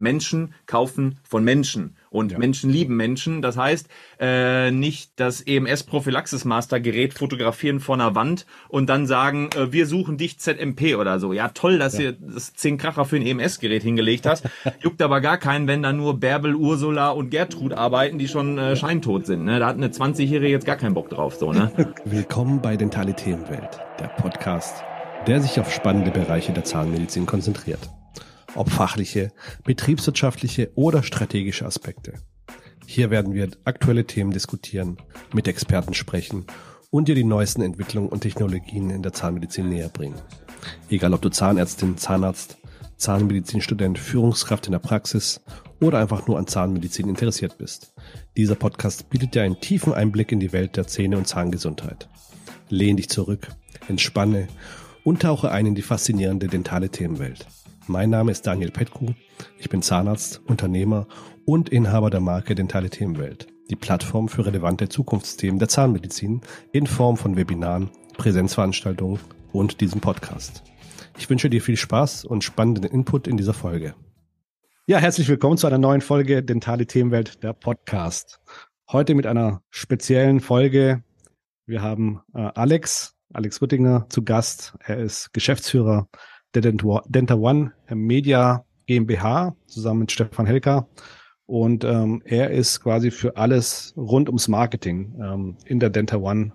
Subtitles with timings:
[0.00, 2.38] Menschen kaufen von Menschen und ja.
[2.38, 3.42] Menschen lieben Menschen.
[3.42, 3.88] Das heißt,
[4.18, 10.38] äh, nicht das EMS-Prophylaxis-Master-Gerät fotografieren vor einer Wand und dann sagen, äh, wir suchen dich
[10.38, 11.32] ZMP oder so.
[11.32, 12.06] Ja, toll, dass ja.
[12.06, 14.48] ihr das 10 Kracher für ein EMS-Gerät hingelegt hast.
[14.80, 18.76] Juckt aber gar keinen, wenn da nur Bärbel, Ursula und Gertrud arbeiten, die schon äh,
[18.76, 19.44] scheintot sind.
[19.44, 19.58] Ne?
[19.60, 21.36] Da hat eine 20-Jährige jetzt gar keinen Bock drauf.
[21.36, 21.70] So, ne?
[22.04, 24.82] Willkommen bei Dentale Themenwelt, der Podcast,
[25.26, 27.90] der sich auf spannende Bereiche der Zahnmedizin konzentriert
[28.54, 29.32] ob fachliche,
[29.64, 32.14] betriebswirtschaftliche oder strategische Aspekte.
[32.86, 34.96] Hier werden wir aktuelle Themen diskutieren,
[35.32, 36.44] mit Experten sprechen
[36.90, 40.20] und dir die neuesten Entwicklungen und Technologien in der Zahnmedizin näher bringen.
[40.88, 42.58] Egal ob du Zahnärztin, Zahnarzt,
[42.96, 45.40] Zahnmedizinstudent, Führungskraft in der Praxis
[45.80, 47.94] oder einfach nur an Zahnmedizin interessiert bist.
[48.36, 52.08] Dieser Podcast bietet dir einen tiefen Einblick in die Welt der Zähne- und Zahngesundheit.
[52.68, 53.48] Lehn dich zurück,
[53.88, 54.48] entspanne
[55.02, 57.46] und tauche ein in die faszinierende dentale Themenwelt.
[57.90, 59.14] Mein Name ist Daniel Petku.
[59.58, 61.08] Ich bin Zahnarzt, Unternehmer
[61.44, 67.16] und Inhaber der Marke Dentale Themenwelt, die Plattform für relevante Zukunftsthemen der Zahnmedizin in Form
[67.16, 69.18] von Webinaren, Präsenzveranstaltungen
[69.50, 70.62] und diesem Podcast.
[71.18, 73.96] Ich wünsche dir viel Spaß und spannenden Input in dieser Folge.
[74.86, 78.40] Ja, herzlich willkommen zu einer neuen Folge Dentale Themenwelt, der Podcast.
[78.92, 81.02] Heute mit einer speziellen Folge.
[81.66, 84.76] Wir haben äh, Alex, Alex Rüttinger zu Gast.
[84.78, 86.08] Er ist Geschäftsführer
[86.54, 90.88] Denta One Media GmbH zusammen mit Stefan Helker.
[91.46, 96.52] Und ähm, er ist quasi für alles rund ums Marketing ähm, in der Denta One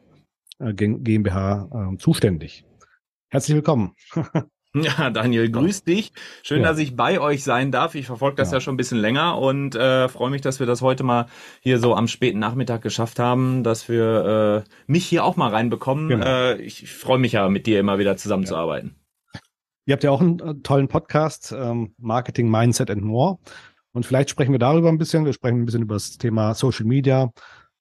[0.59, 2.65] äh, GmbH äh, zuständig.
[3.29, 3.93] Herzlich willkommen.
[4.75, 6.11] Ja, Daniel, grüß dich.
[6.43, 6.67] Schön, ja.
[6.67, 7.95] dass ich bei euch sein darf.
[7.95, 8.57] Ich verfolge das ja.
[8.57, 11.27] ja schon ein bisschen länger und äh, freue mich, dass wir das heute mal
[11.61, 16.09] hier so am späten Nachmittag geschafft haben, dass wir äh, mich hier auch mal reinbekommen.
[16.09, 16.25] Genau.
[16.25, 18.97] Äh, ich freue mich ja, mit dir immer wieder zusammenzuarbeiten.
[19.85, 23.37] Ihr habt ja auch einen äh, tollen Podcast, ähm, Marketing, Mindset and More.
[23.91, 25.25] Und vielleicht sprechen wir darüber ein bisschen.
[25.25, 27.31] Wir sprechen ein bisschen über das Thema Social Media,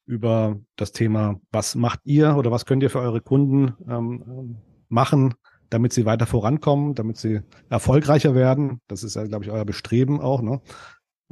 [0.06, 5.34] über das Thema, was macht ihr oder was könnt ihr für eure Kunden ähm, machen,
[5.70, 8.80] damit sie weiter vorankommen, damit sie erfolgreicher werden.
[8.86, 10.42] Das ist ja, glaube ich, euer Bestreben auch.
[10.42, 10.60] Ne?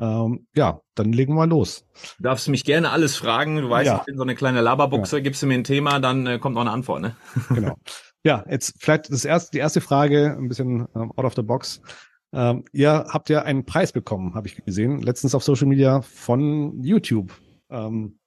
[0.01, 1.85] Ähm, ja, dann legen wir los.
[2.17, 3.61] Du darfst mich gerne alles fragen.
[3.61, 3.99] Du weißt, ja.
[3.99, 5.19] ich bin so eine kleine Laberbuchse.
[5.19, 5.23] Ja.
[5.23, 7.03] Gibst du mir ein Thema, dann äh, kommt auch eine Antwort.
[7.03, 7.17] Ne?
[7.51, 7.77] Genau.
[8.25, 11.81] Ja, jetzt vielleicht das erste, die erste Frage, ein bisschen ähm, out of the box.
[12.33, 16.83] Ähm, ihr habt ja einen Preis bekommen, habe ich gesehen, letztens auf Social Media von
[16.83, 17.33] YouTube.
[17.69, 18.19] Ähm,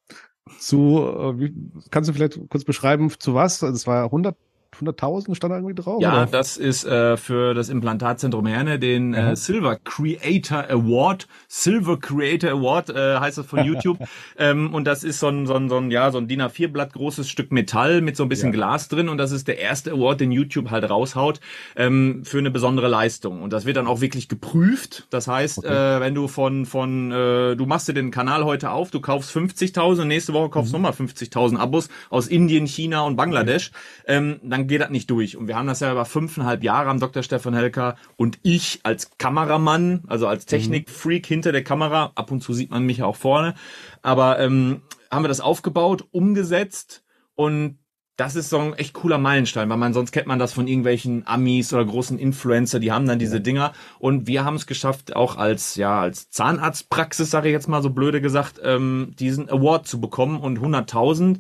[0.59, 1.55] zu, äh, wie,
[1.89, 3.63] kannst du vielleicht kurz beschreiben, zu was?
[3.63, 4.35] Also es war 100
[4.81, 6.01] 100.000 stand da irgendwie drauf?
[6.01, 6.25] Ja, oder?
[6.25, 9.35] das ist äh, für das Implantatzentrum Herne den äh, mhm.
[9.35, 11.27] Silver Creator Award.
[11.47, 13.99] Silver Creator Award äh, heißt das von YouTube.
[14.37, 16.67] ähm, und das ist so ein, so ein, so ein, ja, so ein DIN A4
[16.67, 18.55] Blatt großes Stück Metall mit so ein bisschen ja.
[18.55, 19.09] Glas drin.
[19.09, 21.39] Und das ist der erste Award, den YouTube halt raushaut
[21.75, 23.41] ähm, für eine besondere Leistung.
[23.41, 25.07] Und das wird dann auch wirklich geprüft.
[25.09, 25.97] Das heißt, okay.
[25.97, 29.35] äh, wenn du von, von äh, du machst dir den Kanal heute auf, du kaufst
[29.35, 30.81] 50.000, nächste Woche kaufst mhm.
[30.81, 33.71] nochmal 50.000 Abos aus Indien, China und Bangladesch,
[34.03, 34.15] okay.
[34.15, 35.37] ähm, dann geht das nicht durch.
[35.37, 37.23] Und wir haben das ja über fünfeinhalb Jahre am Dr.
[37.23, 42.53] Stefan Helker und ich als Kameramann, also als Technikfreak hinter der Kamera, ab und zu
[42.53, 43.55] sieht man mich auch vorne,
[44.01, 44.81] aber ähm,
[45.11, 47.03] haben wir das aufgebaut, umgesetzt
[47.35, 47.79] und
[48.17, 51.27] das ist so ein echt cooler Meilenstein, weil man sonst kennt man das von irgendwelchen
[51.27, 55.35] Amis oder großen Influencer, die haben dann diese Dinger und wir haben es geschafft, auch
[55.35, 59.99] als ja als Zahnarztpraxis, sage ich jetzt mal so blöde gesagt, ähm, diesen Award zu
[59.99, 61.39] bekommen und 100.000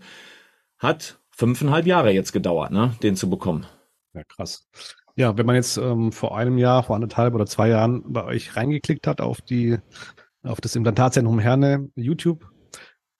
[0.77, 3.65] hat fünfeinhalb Jahre jetzt gedauert, ne, den zu bekommen.
[4.13, 4.67] Ja, krass.
[5.17, 8.55] Ja, wenn man jetzt ähm, vor einem Jahr, vor anderthalb oder zwei Jahren bei euch
[8.55, 9.77] reingeklickt hat auf die,
[10.43, 12.49] auf das Implantatzentrum Herne YouTube,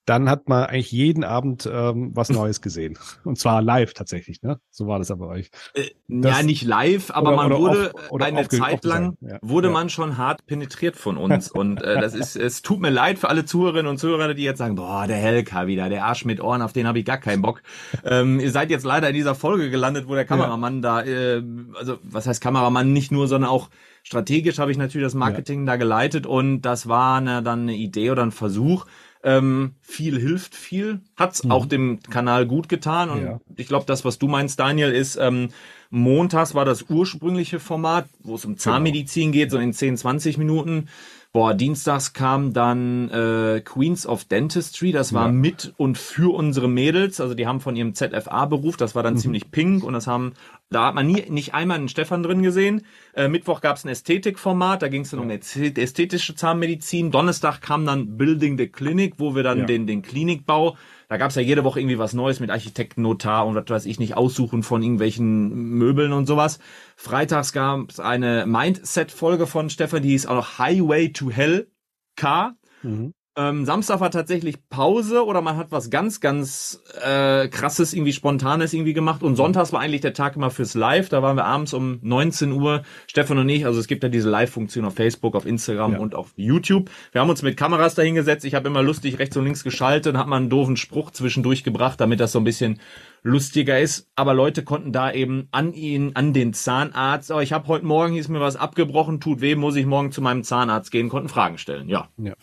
[0.06, 2.98] dann hat man eigentlich jeden Abend ähm, was Neues gesehen.
[3.24, 4.60] Und zwar live tatsächlich, ne?
[4.70, 5.50] So war das aber euch.
[5.74, 9.40] Äh, ja, nicht live, aber oder, man oder wurde auf, eine Zeit lang ja.
[9.42, 9.74] wurde ja.
[9.74, 11.50] man schon hart penetriert von uns.
[11.52, 14.60] und äh, das ist, es tut mir leid für alle Zuhörerinnen und Zuhörer, die jetzt
[14.60, 17.42] sagen, boah, der Helka wieder, der Arsch mit Ohren, auf den habe ich gar keinen
[17.42, 17.64] Bock.
[18.04, 21.02] ähm, ihr seid jetzt leider in dieser Folge gelandet, wo der Kameramann ja.
[21.02, 21.44] da, äh,
[21.76, 23.70] also was heißt Kameramann nicht nur, sondern auch
[24.04, 28.12] strategisch habe ich natürlich das Marketing da geleitet und das war eine, dann eine Idee
[28.12, 28.86] oder ein Versuch,
[29.26, 31.52] ähm, viel hilft viel, hat's mhm.
[31.52, 33.10] auch dem Kanal gut getan.
[33.10, 33.42] Und ja.
[33.58, 35.50] ich glaube, das, was du meinst, Daniel, ist, ähm,
[35.90, 38.62] montags war das ursprüngliche Format, wo es um genau.
[38.62, 40.88] Zahnmedizin geht, so in 10, 20 Minuten.
[41.36, 45.32] Boah, dienstags kam dann äh, Queens of Dentistry, das war ja.
[45.34, 49.18] mit und für unsere Mädels, also die haben von ihrem ZFA-Beruf, das war dann mhm.
[49.18, 50.32] ziemlich pink und das haben,
[50.70, 52.84] da hat man nie, nicht einmal einen Stefan drin gesehen.
[53.16, 55.26] Äh, Mittwoch gab es ein Ästhetikformat, da ging es dann ja.
[55.26, 57.12] um ästhetische Zahnmedizin.
[57.12, 59.66] Donnerstag kam dann Building the Clinic, wo wir dann ja.
[59.66, 60.78] den, den Klinikbau
[61.08, 64.18] Da gab's ja jede Woche irgendwie was Neues mit Architektennotar und was weiß ich nicht,
[64.18, 66.60] Aussuchen von irgendwelchen Möbeln und sowas.
[66.96, 71.70] Freitags gab's eine Mindset-Folge von Stefan, die hieß auch noch Highway to Hell
[72.16, 72.56] K.
[72.82, 73.14] Mhm.
[73.38, 78.74] Ähm, Samstag war tatsächlich Pause oder man hat was ganz, ganz äh, krasses, irgendwie spontanes
[78.74, 79.24] irgendwie gemacht.
[79.24, 81.10] Und sonntags war eigentlich der Tag immer fürs Live.
[81.10, 83.66] Da waren wir abends um 19 Uhr, Stefan und ich.
[83.66, 86.00] Also es gibt ja diese Live-Funktion auf Facebook, auf Instagram ja.
[86.00, 86.90] und auf YouTube.
[87.12, 88.46] Wir haben uns mit Kameras dahingesetzt.
[88.46, 91.66] Ich habe immer lustig rechts und links geschaltet und habe mal einen doofen Spruch zwischendurch
[91.66, 92.80] gebracht, damit das so ein bisschen
[93.22, 94.08] lustiger ist.
[94.16, 98.16] Aber Leute konnten da eben an ihn, an den Zahnarzt, oh, ich habe heute Morgen,
[98.16, 101.58] ist mir was abgebrochen, tut weh, muss ich morgen zu meinem Zahnarzt gehen, konnten Fragen
[101.58, 101.90] stellen.
[101.90, 102.08] Ja.
[102.18, 102.34] ja.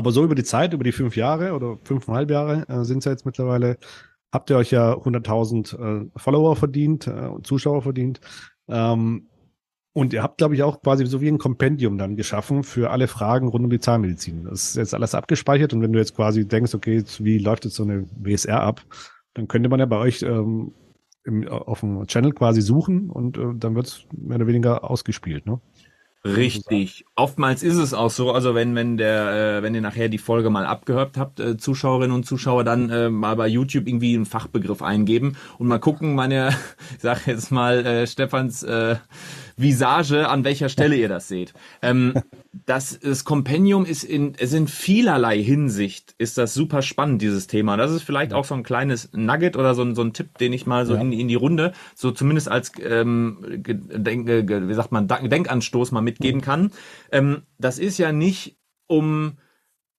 [0.00, 3.04] Aber so über die Zeit, über die fünf Jahre oder fünfeinhalb Jahre äh, sind es
[3.04, 3.76] ja jetzt mittlerweile,
[4.32, 8.18] habt ihr euch ja 100.000 äh, Follower verdient äh, Zuschauer verdient.
[8.66, 9.28] Ähm,
[9.92, 13.08] und ihr habt, glaube ich, auch quasi so wie ein Kompendium dann geschaffen für alle
[13.08, 14.44] Fragen rund um die Zahnmedizin.
[14.44, 17.74] Das ist jetzt alles abgespeichert und wenn du jetzt quasi denkst, okay, wie läuft jetzt
[17.74, 18.80] so eine WSR ab,
[19.34, 20.72] dann könnte man ja bei euch ähm,
[21.24, 25.44] im, auf dem Channel quasi suchen und äh, dann wird es mehr oder weniger ausgespielt,
[25.44, 25.60] ne?
[26.22, 27.06] Richtig.
[27.16, 30.50] Oftmals ist es auch so, also wenn wenn der äh, wenn ihr nachher die Folge
[30.50, 34.82] mal abgehört habt, äh, Zuschauerinnen und Zuschauer, dann äh, mal bei YouTube irgendwie einen Fachbegriff
[34.82, 36.50] eingeben und mal gucken, meine,
[36.96, 38.96] ich sag jetzt mal äh, Stefans äh,
[39.56, 41.52] Visage, an welcher Stelle ihr das seht.
[41.82, 42.14] Ähm,
[42.66, 47.76] das, das Kompendium ist in, es in vielerlei Hinsicht ist das super spannend, dieses Thema.
[47.76, 50.52] Das ist vielleicht auch so ein kleines Nugget oder so ein, so ein Tipp, den
[50.52, 51.00] ich mal so ja.
[51.00, 56.40] in, in die Runde, so zumindest als, ähm, Denk, wie sagt man, Denkanstoß mal mitgeben
[56.40, 56.72] kann.
[57.12, 58.56] Ähm, das ist ja nicht
[58.86, 59.38] um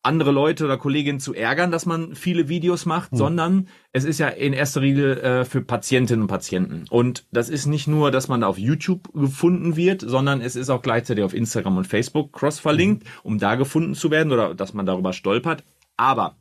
[0.04, 3.18] andere Leute oder Kolleginnen zu ärgern, dass man viele Videos macht, mhm.
[3.18, 6.86] sondern es ist ja in erster Linie äh, für Patientinnen und Patienten.
[6.90, 10.70] Und das ist nicht nur, dass man da auf YouTube gefunden wird, sondern es ist
[10.70, 13.10] auch gleichzeitig auf Instagram und Facebook cross verlinkt, mhm.
[13.24, 15.64] um da gefunden zu werden oder dass man darüber stolpert.
[15.98, 16.38] Aber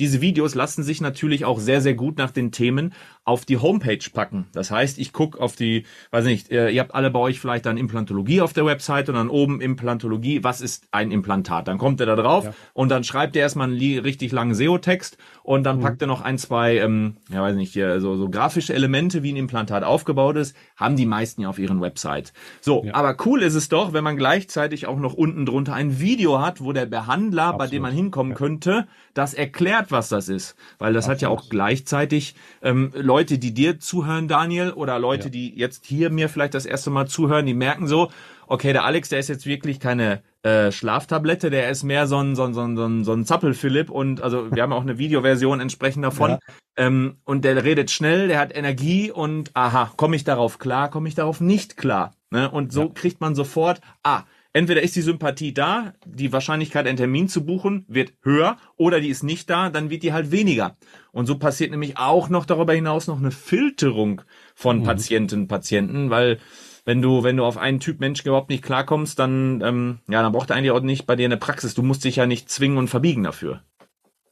[0.00, 2.92] diese Videos lassen sich natürlich auch sehr, sehr gut nach den Themen
[3.24, 4.46] auf die Homepage packen.
[4.52, 7.64] Das heißt, ich gucke auf die, weiß nicht, äh, ihr habt alle bei euch vielleicht
[7.64, 11.66] dann Implantologie auf der Website und dann oben Implantologie, was ist ein Implantat?
[11.66, 12.54] Dann kommt er da drauf ja.
[12.74, 15.82] und dann schreibt er erstmal einen richtig langen SEO-Text und dann mhm.
[15.82, 19.32] packt er noch ein, zwei, ähm, ja weiß nicht, hier, so, so grafische Elemente, wie
[19.32, 22.34] ein Implantat aufgebaut ist, haben die meisten ja auf ihren Website.
[22.60, 22.94] So, ja.
[22.94, 26.62] aber cool ist es doch, wenn man gleichzeitig auch noch unten drunter ein Video hat,
[26.62, 27.58] wo der Behandler, Absolut.
[27.58, 28.36] bei dem man hinkommen ja.
[28.36, 30.56] könnte, das erklärt, was das ist.
[30.78, 31.16] Weil das Absolut.
[31.16, 35.30] hat ja auch gleichzeitig ähm, Leute, die dir zuhören, Daniel, oder Leute, ja.
[35.30, 38.10] die jetzt hier mir vielleicht das erste Mal zuhören, die merken so,
[38.46, 42.34] okay, der Alex, der ist jetzt wirklich keine äh, Schlaftablette, der ist mehr so ein,
[42.34, 44.98] so ein, so ein, so ein, so ein Zappel-Philipp und also wir haben auch eine
[44.98, 46.30] Videoversion entsprechend davon.
[46.32, 46.38] Ja.
[46.76, 51.08] Ähm, und der redet schnell, der hat Energie und aha, komme ich darauf klar, komme
[51.08, 52.12] ich darauf nicht klar.
[52.30, 52.50] Ne?
[52.50, 52.88] Und so ja.
[52.92, 54.24] kriegt man sofort, ah,
[54.54, 59.08] entweder ist die Sympathie da, die Wahrscheinlichkeit, einen Termin zu buchen, wird höher, oder die
[59.08, 60.78] ist nicht da, dann wird die halt weniger.
[61.12, 64.22] Und so passiert nämlich auch noch darüber hinaus noch eine Filterung
[64.54, 64.84] von mhm.
[64.84, 66.38] Patientinnen und Patienten, weil
[66.86, 70.32] wenn du, wenn du auf einen Typ Mensch überhaupt nicht klarkommst, dann, ähm, ja, dann
[70.32, 71.74] braucht er eigentlich auch nicht bei dir eine Praxis.
[71.74, 73.62] Du musst dich ja nicht zwingen und verbiegen dafür.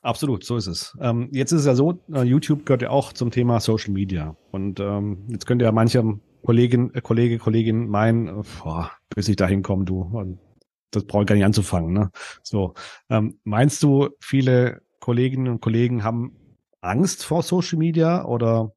[0.03, 0.97] Absolut, so ist es.
[1.01, 4.37] Ähm, jetzt ist es ja so, äh, YouTube gehört ja auch zum Thema Social Media.
[4.51, 6.05] Und ähm, jetzt könnte ja mancher
[6.45, 10.39] Kollegin, äh, Kollege, Kollegin meinen, äh, boah, bis ich da hinkomme, du,
[10.91, 11.93] das brauche ich gar nicht anzufangen.
[11.93, 12.11] Ne?
[12.43, 12.75] So,
[13.11, 16.37] ähm, meinst du, viele Kolleginnen und Kollegen haben
[16.81, 18.73] Angst vor Social Media oder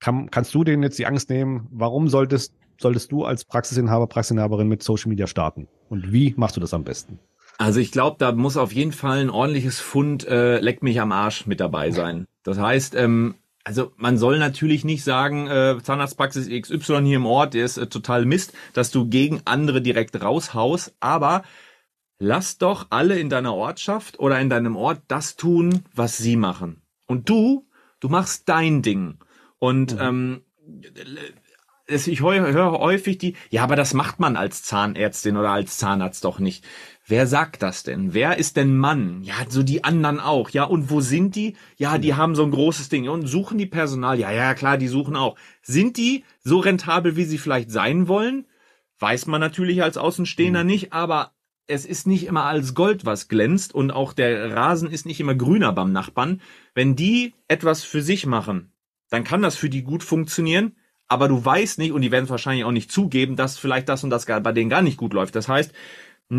[0.00, 1.66] kann, kannst du denen jetzt die Angst nehmen?
[1.70, 5.68] Warum solltest, solltest du als Praxisinhaber, Praxisinhaberin mit Social Media starten?
[5.88, 7.18] Und wie machst du das am besten?
[7.58, 11.12] Also ich glaube, da muss auf jeden Fall ein ordentliches Fund äh, leck mich am
[11.12, 12.26] Arsch mit dabei sein.
[12.42, 17.54] Das heißt, ähm, also man soll natürlich nicht sagen, äh, Zahnarztpraxis XY hier im Ort,
[17.54, 21.42] der ist äh, total Mist, dass du gegen andere direkt raushaust, aber
[22.18, 26.82] lass doch alle in deiner Ortschaft oder in deinem Ort das tun, was sie machen.
[27.06, 27.66] Und du,
[28.00, 29.18] du machst dein Ding.
[29.58, 30.00] Und mhm.
[30.00, 30.44] ähm,
[31.86, 36.24] ich höre hör häufig die, ja, aber das macht man als Zahnärztin oder als Zahnarzt
[36.24, 36.64] doch nicht.
[37.06, 38.14] Wer sagt das denn?
[38.14, 39.22] Wer ist denn Mann?
[39.22, 40.48] Ja, so die anderen auch.
[40.50, 41.54] Ja, und wo sind die?
[41.76, 43.08] Ja, die haben so ein großes Ding.
[43.08, 44.18] Und suchen die Personal?
[44.18, 45.36] Ja, ja, klar, die suchen auch.
[45.60, 48.46] Sind die so rentabel, wie sie vielleicht sein wollen?
[48.98, 50.70] Weiß man natürlich als Außenstehender mhm.
[50.70, 51.32] nicht, aber
[51.66, 55.34] es ist nicht immer als Gold, was glänzt und auch der Rasen ist nicht immer
[55.34, 56.40] grüner beim Nachbarn.
[56.74, 58.72] Wenn die etwas für sich machen,
[59.10, 62.30] dann kann das für die gut funktionieren, aber du weißt nicht und die werden es
[62.30, 65.36] wahrscheinlich auch nicht zugeben, dass vielleicht das und das bei denen gar nicht gut läuft.
[65.36, 65.72] Das heißt,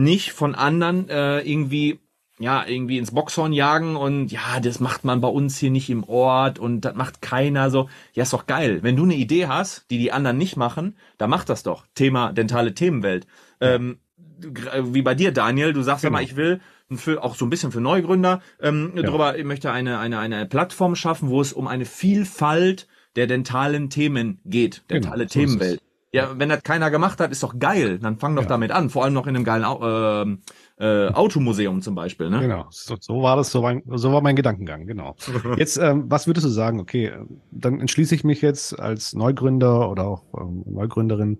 [0.03, 1.99] nicht von anderen äh, irgendwie
[2.37, 6.03] ja, irgendwie ins Boxhorn jagen und ja, das macht man bei uns hier nicht im
[6.03, 7.89] Ort und das macht keiner so.
[8.13, 8.79] Ja, ist doch geil.
[8.81, 11.85] Wenn du eine Idee hast, die die anderen nicht machen, dann mach das doch.
[11.95, 13.25] Thema dentale Themenwelt.
[13.61, 13.99] Ähm,
[14.37, 16.17] wie bei dir, Daniel, du sagst genau.
[16.17, 16.59] ja mal, ich will
[16.91, 19.03] für, auch so ein bisschen für Neugründer ähm, ja.
[19.03, 23.89] darüber, ich möchte eine, eine, eine Plattform schaffen, wo es um eine Vielfalt der dentalen
[23.89, 25.81] Themen geht, dentale genau, Themenwelt.
[26.15, 27.99] Ja, wenn das keiner gemacht hat, ist doch geil.
[27.99, 28.47] Dann fang doch ja.
[28.47, 28.89] damit an.
[28.89, 30.39] Vor allem noch in einem geilen
[30.79, 32.29] äh, äh, Automuseum zum Beispiel.
[32.29, 32.39] Ne?
[32.39, 35.17] Genau, so, so war das, so war, so war mein Gedankengang, genau.
[35.57, 36.79] Jetzt, ähm, was würdest du sagen?
[36.79, 37.11] Okay,
[37.51, 41.39] dann entschließe ich mich jetzt als Neugründer oder auch ähm, Neugründerin,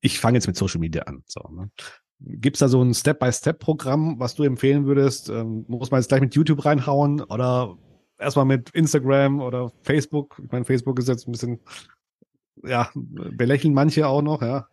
[0.00, 1.22] ich fange jetzt mit Social Media an.
[1.26, 1.70] So, ne?
[2.20, 5.28] Gibt es da so ein Step-by-Step-Programm, was du empfehlen würdest?
[5.28, 7.78] Ähm, muss man jetzt gleich mit YouTube reinhauen oder
[8.18, 10.40] erstmal mit Instagram oder Facebook?
[10.44, 11.60] Ich meine, Facebook ist jetzt ein bisschen
[12.66, 14.68] ja, belächeln manche auch noch, ja.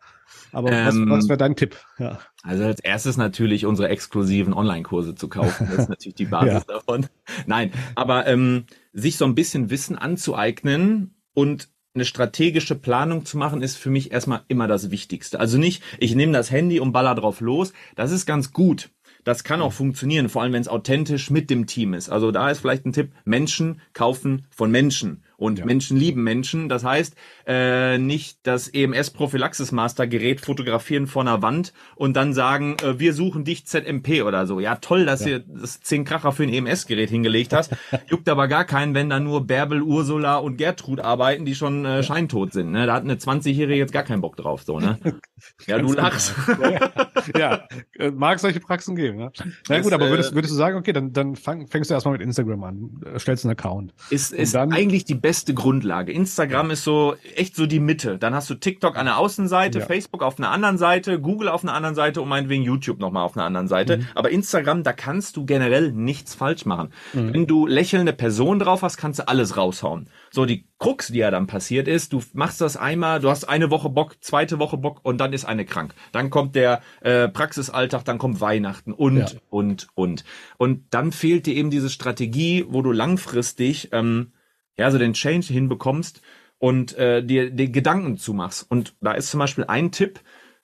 [0.52, 1.78] Aber ähm, was, was wäre dein Tipp?
[1.98, 2.20] Ja.
[2.44, 5.68] Also als erstes natürlich unsere exklusiven Online-Kurse zu kaufen.
[5.70, 6.76] Das ist natürlich die Basis ja.
[6.76, 7.08] davon.
[7.46, 13.62] Nein, aber ähm, sich so ein bisschen Wissen anzueignen und eine strategische Planung zu machen,
[13.62, 15.40] ist für mich erstmal immer das Wichtigste.
[15.40, 17.74] Also nicht, ich nehme das Handy und baller drauf los.
[17.96, 18.92] Das ist ganz gut.
[19.24, 22.10] Das kann auch funktionieren, vor allem wenn es authentisch mit dem Team ist.
[22.10, 25.24] Also da ist vielleicht ein Tipp, Menschen kaufen von Menschen.
[25.42, 25.66] Und ja.
[25.66, 26.70] Menschen lieben Menschen.
[26.70, 27.16] Das heißt,
[27.48, 33.66] äh, nicht das EMS-Prophylaxis-Master-Gerät fotografieren vor einer Wand und dann sagen, äh, wir suchen dich
[33.66, 34.60] ZMP oder so.
[34.60, 35.32] Ja, toll, dass ja.
[35.32, 37.76] ihr das 10 Kracher für ein EMS-Gerät hingelegt hast.
[38.08, 42.04] Juckt aber gar keinen, wenn da nur Bärbel, Ursula und Gertrud arbeiten, die schon äh,
[42.04, 42.72] scheintot sind.
[42.72, 42.86] Ne?
[42.86, 44.62] Da hat eine 20-Jährige jetzt gar keinen Bock drauf.
[44.62, 45.00] So, ne?
[45.66, 46.02] Ja, du genau.
[46.04, 46.36] lachst.
[46.62, 46.92] ja,
[47.36, 47.68] ja.
[47.98, 49.20] Äh, mag solche Praxen geben.
[49.20, 49.32] Ja?
[49.70, 52.12] Na gut, aber würdest, äh, würdest du sagen, okay, dann, dann fang, fängst du erstmal
[52.12, 53.92] mit Instagram an, äh, stellst einen Account.
[54.12, 56.12] Ist, ist dann, eigentlich die beste beste Grundlage.
[56.12, 56.74] Instagram ja.
[56.74, 58.18] ist so echt so die Mitte.
[58.18, 59.86] Dann hast du TikTok an der Außenseite, ja.
[59.86, 63.38] Facebook auf einer anderen Seite, Google auf einer anderen Seite und meinetwegen YouTube nochmal auf
[63.38, 64.00] einer anderen Seite.
[64.00, 64.08] Mhm.
[64.14, 66.92] Aber Instagram, da kannst du generell nichts falsch machen.
[67.14, 67.34] Mhm.
[67.34, 70.10] Wenn du lächelnde Person drauf hast, kannst du alles raushauen.
[70.32, 73.72] So, die Krux, die ja dann passiert ist, du machst das einmal, du hast eine
[73.72, 75.94] Woche Bock, zweite Woche Bock und dann ist eine krank.
[76.12, 79.28] Dann kommt der äh, Praxisalltag, dann kommt Weihnachten und, ja.
[79.50, 80.26] und, und.
[80.58, 84.34] Und dann fehlt dir eben diese Strategie, wo du langfristig ähm,
[84.78, 86.22] ja, so den Change hinbekommst
[86.58, 88.66] und äh, dir, dir Gedanken zumachst.
[88.70, 90.20] Und da ist zum Beispiel ein Tipp,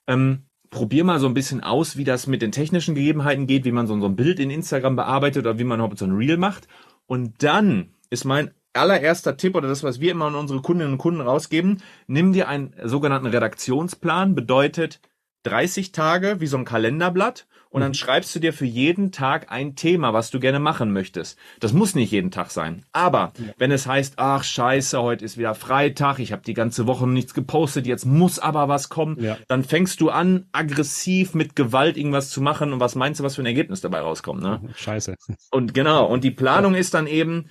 [0.07, 3.71] ähm, probier mal so ein bisschen aus, wie das mit den technischen Gegebenheiten geht, wie
[3.71, 6.37] man so, so ein Bild in Instagram bearbeitet oder wie man überhaupt so ein Reel
[6.37, 6.67] macht.
[7.05, 10.99] Und dann ist mein allererster Tipp oder das, was wir immer an unsere Kundinnen und
[10.99, 15.01] Kunden rausgeben, nimm dir einen sogenannten Redaktionsplan, bedeutet
[15.43, 17.95] 30 Tage wie so ein Kalenderblatt und dann mhm.
[17.95, 21.37] schreibst du dir für jeden Tag ein Thema, was du gerne machen möchtest.
[21.59, 22.83] Das muss nicht jeden Tag sein.
[22.91, 27.07] Aber wenn es heißt, ach scheiße, heute ist wieder Freitag, ich habe die ganze Woche
[27.07, 29.37] nichts gepostet, jetzt muss aber was kommen, ja.
[29.47, 33.35] dann fängst du an, aggressiv mit Gewalt irgendwas zu machen und was meinst du, was
[33.35, 34.41] für ein Ergebnis dabei rauskommt?
[34.41, 34.59] Ne?
[34.75, 35.13] Scheiße.
[35.51, 36.79] Und genau, und die Planung ja.
[36.79, 37.45] ist dann eben,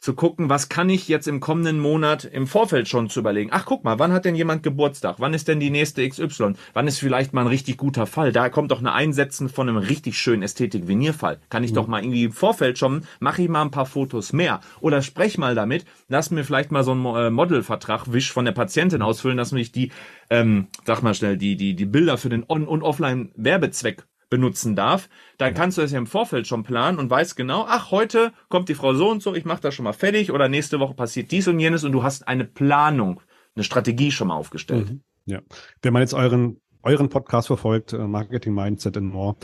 [0.00, 3.50] zu gucken, was kann ich jetzt im kommenden Monat im Vorfeld schon zu überlegen.
[3.52, 5.16] Ach, guck mal, wann hat denn jemand Geburtstag?
[5.18, 6.54] Wann ist denn die nächste XY?
[6.72, 8.32] Wann ist vielleicht mal ein richtig guter Fall?
[8.32, 11.38] Da kommt doch eine Einsetzen von einem richtig schönen Ästhetik-Venierfall.
[11.50, 11.74] Kann ich mhm.
[11.74, 14.60] doch mal irgendwie im Vorfeld schon, mache ich mal ein paar Fotos mehr.
[14.80, 18.52] Oder sprech mal damit, lass mir vielleicht mal so einen äh, Modelvertrag, Wisch von der
[18.52, 19.92] Patientin ausfüllen, dass mich die,
[20.30, 25.08] ähm, sag mal schnell, die, die, die Bilder für den On- und Offline-Werbezweck benutzen darf,
[25.36, 28.68] dann kannst du das ja im Vorfeld schon planen und weißt genau, ach, heute kommt
[28.68, 31.30] die Frau so und so, ich mache das schon mal fertig oder nächste Woche passiert
[31.32, 33.20] dies und jenes und du hast eine Planung,
[33.54, 34.90] eine Strategie schon mal aufgestellt.
[34.90, 35.00] Mhm.
[35.26, 35.40] Ja.
[35.82, 39.36] Wenn man jetzt euren, euren Podcast verfolgt, äh, Marketing Mindset and More,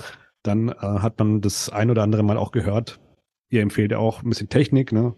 [0.43, 3.01] dann äh, hat man das ein oder andere Mal auch gehört.
[3.49, 5.15] Ihr empfehlt ja auch ein bisschen Technik, ne?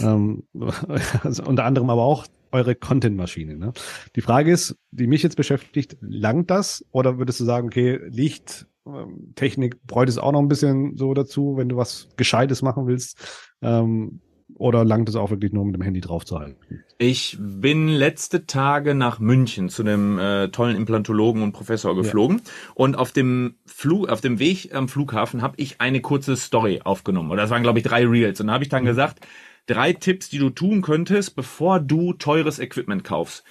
[0.00, 0.44] ähm,
[1.22, 3.56] also unter anderem aber auch eure Content-Maschine.
[3.56, 3.72] Ne?
[4.14, 8.66] Die Frage ist, die mich jetzt beschäftigt, langt das oder würdest du sagen, okay, liegt
[8.86, 12.86] ähm, Technik bräuchte es auch noch ein bisschen so dazu, wenn du was Gescheites machen
[12.86, 13.50] willst.
[13.62, 14.20] Ähm,
[14.56, 16.56] oder langt es auch wirklich nur mit dem Handy draufzuhalten?
[16.98, 22.52] Ich bin letzte Tage nach München zu einem äh, tollen Implantologen und Professor geflogen ja.
[22.74, 27.30] und auf dem Flug, auf dem Weg am Flughafen habe ich eine kurze Story aufgenommen.
[27.30, 28.88] Oder das waren glaube ich drei Reels und da habe ich dann mhm.
[28.88, 29.26] gesagt,
[29.66, 33.44] drei Tipps, die du tun könntest, bevor du teures Equipment kaufst.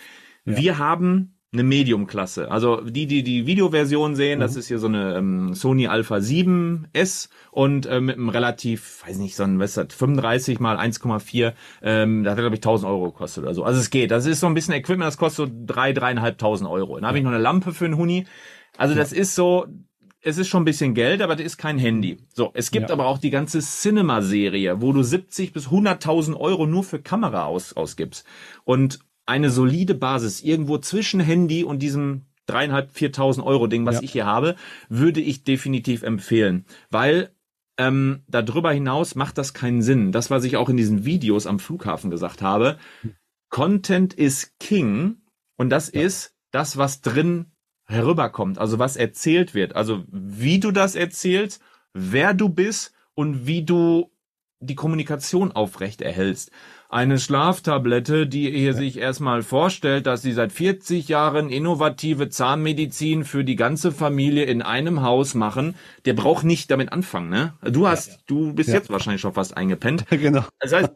[0.45, 0.57] Ja.
[0.57, 2.49] Wir haben eine Medium-Klasse.
[2.49, 4.41] Also die, die die Videoversion sehen, mhm.
[4.41, 9.17] das ist hier so eine ähm, Sony Alpha 7S und äh, mit einem relativ, weiß
[9.17, 12.89] nicht, so ein, was ist das, 35 mal 1,4, ähm, das hat glaube ich 1000
[12.89, 13.65] Euro gekostet oder so.
[13.65, 14.11] Also es geht.
[14.11, 16.95] Das ist so ein bisschen Equipment, das kostet so drei, dreieinhalbtausend Euro.
[16.95, 18.25] Dann habe ich noch eine Lampe für einen Huni.
[18.77, 19.67] Also das ist so,
[20.21, 22.17] es ist schon ein bisschen Geld, aber das ist kein Handy.
[22.33, 22.93] So, es gibt ja.
[22.93, 27.73] aber auch die ganze Cinema-Serie, wo du 70 bis 100.000 Euro nur für Kamera aus,
[27.73, 28.25] ausgibst.
[28.63, 28.99] Und
[29.31, 34.01] eine solide Basis irgendwo zwischen Handy und diesem dreieinhalb, viertausend Euro Ding, was ja.
[34.01, 34.57] ich hier habe,
[34.89, 37.33] würde ich definitiv empfehlen, weil
[37.77, 40.11] ähm, darüber hinaus macht das keinen Sinn.
[40.11, 42.77] Das, was ich auch in diesen Videos am Flughafen gesagt habe,
[43.49, 45.21] Content is King
[45.57, 46.01] und das ja.
[46.01, 47.53] ist das, was drin
[47.85, 51.61] herüberkommt, also was erzählt wird, also wie du das erzählst,
[51.93, 54.10] wer du bist und wie du
[54.61, 56.51] die Kommunikation aufrecht erhältst.
[56.89, 63.43] Eine Schlaftablette, die ihr sich erstmal vorstellt, dass sie seit 40 Jahren innovative Zahnmedizin für
[63.43, 65.75] die ganze Familie in einem Haus machen,
[66.05, 67.53] der braucht nicht damit anfangen, ne?
[67.63, 68.19] Du hast, ja, ja.
[68.27, 68.75] du bist ja.
[68.75, 70.05] jetzt wahrscheinlich schon fast eingepennt.
[70.21, 70.45] Genau.
[70.59, 70.91] Das heißt,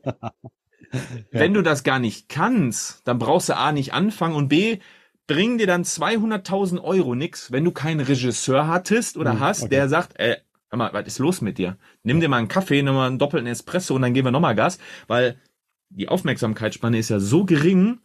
[1.31, 4.79] wenn du das gar nicht kannst, dann brauchst du A nicht anfangen und B,
[5.27, 9.69] bringen dir dann 200.000 Euro nix, wenn du keinen Regisseur hattest oder hm, hast, okay.
[9.69, 10.35] der sagt, ey,
[10.75, 11.77] hör mal, was ist los mit dir?
[12.03, 14.55] Nimm dir mal einen Kaffee, nimm mal einen doppelten Espresso und dann geben wir nochmal
[14.55, 14.77] Gas,
[15.07, 15.39] weil
[15.89, 17.99] die Aufmerksamkeitsspanne ist ja so gering,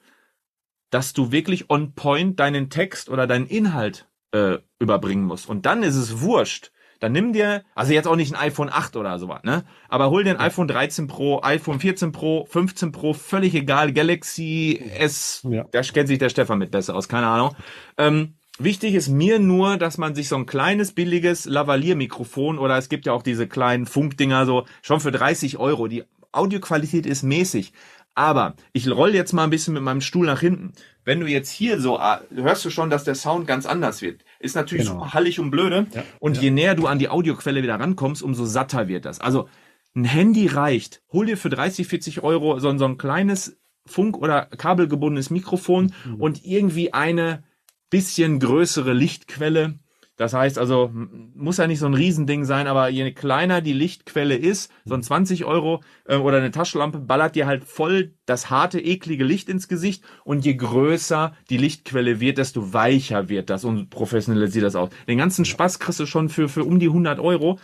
[0.91, 5.49] dass du wirklich on point deinen Text oder deinen Inhalt äh, überbringen musst.
[5.49, 6.73] Und dann ist es wurscht.
[7.01, 9.65] Dann nimm dir, also jetzt auch nicht ein iPhone 8 oder sowas, ne?
[9.89, 14.79] Aber hol dir ein iPhone 13 Pro, iPhone 14 Pro, 15 Pro, völlig egal, Galaxy
[14.99, 15.65] S, ja.
[15.71, 17.57] da kennt sich der Stefan mit besser aus, keine Ahnung.
[17.97, 22.91] Ähm, Wichtig ist mir nur, dass man sich so ein kleines, billiges Lavalier-Mikrofon oder es
[22.91, 25.89] gibt ja auch diese kleinen Funkdinger so schon für 30 Euro.
[25.89, 27.73] Die Audioqualität ist mäßig.
[28.15, 30.75] Aber ich roll jetzt mal ein bisschen mit meinem Stuhl nach hinten.
[31.07, 34.25] Wenn du jetzt hier so, ah, hörst du schon, dass der Sound ganz anders wird.
[34.41, 34.99] Ist natürlich genau.
[34.99, 35.87] super hallig und blöde.
[35.95, 36.43] Ja, und ja.
[36.43, 39.21] je näher du an die Audioquelle wieder rankommst, umso satter wird das.
[39.21, 39.49] Also
[39.95, 41.03] ein Handy reicht.
[41.13, 46.15] Hol dir für 30, 40 Euro so, so ein kleines Funk- oder kabelgebundenes Mikrofon mhm.
[46.17, 47.43] und irgendwie eine
[47.91, 49.79] bisschen größere Lichtquelle.
[50.17, 54.37] Das heißt also, muss ja nicht so ein Riesending sein, aber je kleiner die Lichtquelle
[54.37, 58.81] ist, so ein 20 Euro äh, oder eine Taschenlampe ballert dir halt voll das harte,
[58.81, 63.89] eklige Licht ins Gesicht und je größer die Lichtquelle wird, desto weicher wird das und
[63.89, 64.91] professionell sieht das aus.
[65.09, 67.59] Den ganzen Spaß kriegst du schon für, für um die 100 Euro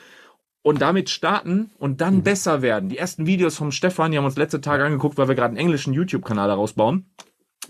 [0.62, 2.22] und damit starten und dann mhm.
[2.22, 2.88] besser werden.
[2.88, 5.58] Die ersten Videos vom Stefan, die haben uns letzte Tage angeguckt, weil wir gerade einen
[5.58, 7.04] englischen YouTube-Kanal daraus bauen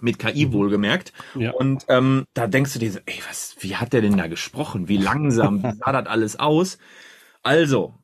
[0.02, 0.52] mit KI mhm.
[0.52, 1.12] wohlgemerkt.
[1.34, 1.52] Ja.
[1.52, 4.88] Und ähm, da denkst du dir so, ey, was, wie hat der denn da gesprochen?
[4.88, 6.78] Wie langsam wie sah das alles aus?
[7.42, 7.94] Also,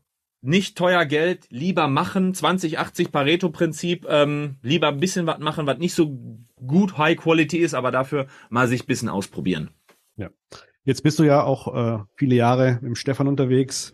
[0.42, 5.94] nicht teuer Geld, lieber machen, 20-80 Pareto-Prinzip, ähm, lieber ein bisschen was machen, was nicht
[5.94, 6.18] so
[6.56, 9.70] gut High Quality ist, aber dafür mal sich ein bisschen ausprobieren.
[10.16, 10.30] Ja.
[10.84, 13.92] Jetzt bist du ja auch äh, viele Jahre im Stefan unterwegs.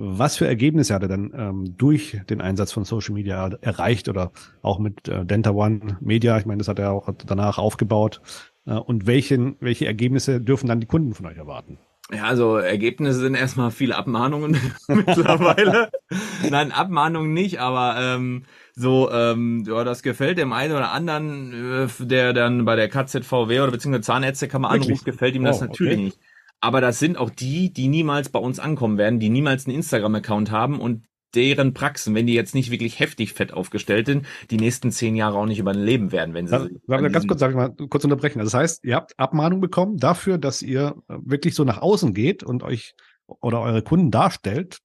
[0.00, 4.30] Was für Ergebnisse hat er denn ähm, durch den Einsatz von Social Media erreicht oder
[4.62, 6.38] auch mit äh, Denta One Media?
[6.38, 8.20] Ich meine, das hat er auch danach aufgebaut.
[8.64, 11.78] Äh, und welchen, welche Ergebnisse dürfen dann die Kunden von euch erwarten?
[12.12, 15.90] Ja, also Ergebnisse sind erstmal viele Abmahnungen mittlerweile.
[16.48, 18.44] Nein, Abmahnungen nicht, aber ähm,
[18.74, 23.60] so, ähm, ja, das gefällt dem einen oder anderen, äh, der dann bei der KZVW
[23.60, 26.04] oder beziehungsweise Zahnärztekammer anruft, gefällt ihm das oh, natürlich okay.
[26.04, 26.20] nicht.
[26.60, 30.50] Aber das sind auch die, die niemals bei uns ankommen werden, die niemals einen Instagram-Account
[30.50, 34.90] haben und deren Praxen, wenn die jetzt nicht wirklich heftig fett aufgestellt sind, die nächsten
[34.90, 36.54] zehn Jahre auch nicht überleben werden, wenn sie.
[36.54, 38.38] Also, ganz kurz, sag ich mal, kurz unterbrechen.
[38.38, 42.62] Das heißt, ihr habt Abmahnung bekommen dafür, dass ihr wirklich so nach außen geht und
[42.62, 42.94] euch
[43.26, 44.78] oder eure Kunden darstellt.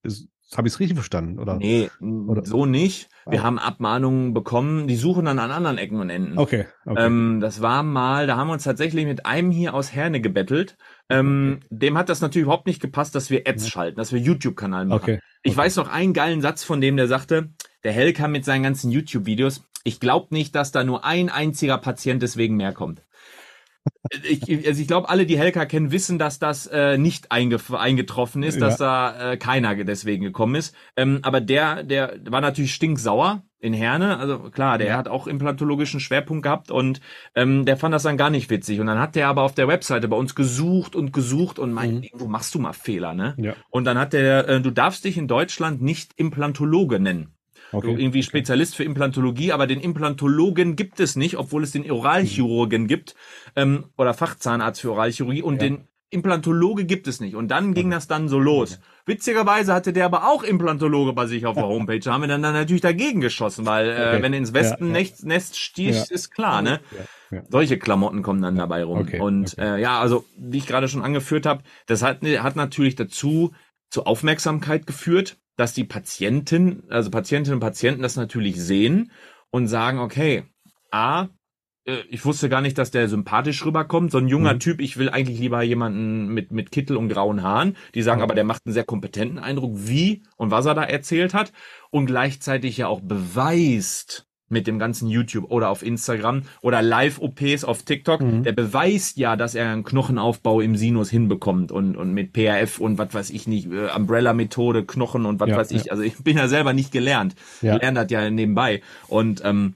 [0.57, 1.39] Habe ich es richtig verstanden?
[1.39, 1.55] Oder?
[1.55, 2.45] Nee, oder?
[2.45, 3.09] so nicht.
[3.25, 3.43] Wir ah.
[3.43, 6.37] haben Abmahnungen bekommen, die suchen dann an anderen Ecken und Enden.
[6.37, 6.65] Okay.
[6.85, 7.05] okay.
[7.05, 10.77] Ähm, das war mal, da haben wir uns tatsächlich mit einem hier aus Herne gebettelt.
[11.09, 11.67] Ähm, okay.
[11.69, 15.01] Dem hat das natürlich überhaupt nicht gepasst, dass wir Ads schalten, dass wir YouTube-Kanal machen.
[15.01, 15.19] Okay.
[15.43, 17.49] Ich weiß noch einen geilen Satz von dem, der sagte,
[17.83, 22.21] der Helka mit seinen ganzen YouTube-Videos, ich glaube nicht, dass da nur ein einziger Patient
[22.21, 23.03] deswegen mehr kommt
[24.23, 28.55] ich, also ich glaube, alle, die Helka kennen, wissen, dass das äh, nicht eingetroffen ist,
[28.55, 28.59] ja.
[28.61, 30.75] dass da äh, keiner deswegen gekommen ist.
[30.95, 34.17] Ähm, aber der, der war natürlich stinksauer in Herne.
[34.17, 34.97] Also klar, der ja.
[34.97, 36.99] hat auch implantologischen Schwerpunkt gehabt und
[37.33, 38.79] ähm, der fand das dann gar nicht witzig.
[38.79, 42.01] Und dann hat der aber auf der Webseite bei uns gesucht und gesucht und meint,
[42.01, 42.09] mhm.
[42.13, 43.35] wo machst du mal Fehler, ne?
[43.37, 43.55] Ja.
[43.69, 47.33] Und dann hat der, äh, du darfst dich in Deutschland nicht Implantologe nennen.
[47.73, 47.87] Okay.
[47.87, 52.87] So irgendwie Spezialist für Implantologie, aber den Implantologen gibt es nicht, obwohl es den Oralchirurgen
[52.87, 53.15] gibt
[53.55, 55.69] ähm, oder Fachzahnarzt für Oralchirurgie und ja.
[55.69, 57.35] den Implantologe gibt es nicht.
[57.35, 58.79] Und dann ging das dann so los.
[59.05, 61.99] Witzigerweise hatte der aber auch Implantologe bei sich auf der Homepage.
[61.99, 64.21] Da haben wir dann, dann natürlich dagegen geschossen, weil äh, okay.
[64.21, 64.91] wenn ins Westen ja.
[64.93, 66.15] Nest, Nest sticht, ja.
[66.15, 66.79] ist klar, ne?
[67.49, 68.99] Solche Klamotten kommen dann dabei rum.
[68.99, 69.19] Okay.
[69.19, 69.77] Und okay.
[69.77, 73.51] Äh, ja, also wie ich gerade schon angeführt habe, das hat, hat natürlich dazu
[73.89, 79.11] zur Aufmerksamkeit geführt dass die Patienten, also Patientinnen und Patienten das natürlich sehen
[79.51, 80.45] und sagen, okay,
[80.91, 81.29] A,
[81.85, 84.11] äh, ich wusste gar nicht, dass der sympathisch rüberkommt.
[84.11, 84.59] So ein junger mhm.
[84.59, 87.75] Typ, ich will eigentlich lieber jemanden mit, mit Kittel und grauen Haaren.
[87.95, 88.23] Die sagen mhm.
[88.23, 91.51] aber, der macht einen sehr kompetenten Eindruck, wie und was er da erzählt hat.
[91.91, 97.83] Und gleichzeitig ja auch beweist, mit dem ganzen YouTube oder auf Instagram oder Live-OPs auf
[97.83, 98.43] TikTok, mhm.
[98.43, 102.97] der beweist ja, dass er einen Knochenaufbau im Sinus hinbekommt und, und mit PRF und
[102.97, 105.85] was weiß ich nicht, äh, Umbrella-Methode, Knochen und was ja, weiß ich.
[105.85, 105.91] Ja.
[105.91, 107.35] Also ich bin ja selber nicht gelernt.
[107.61, 107.77] Ja.
[107.77, 108.81] Lerne das ja nebenbei.
[109.07, 109.75] Und ähm,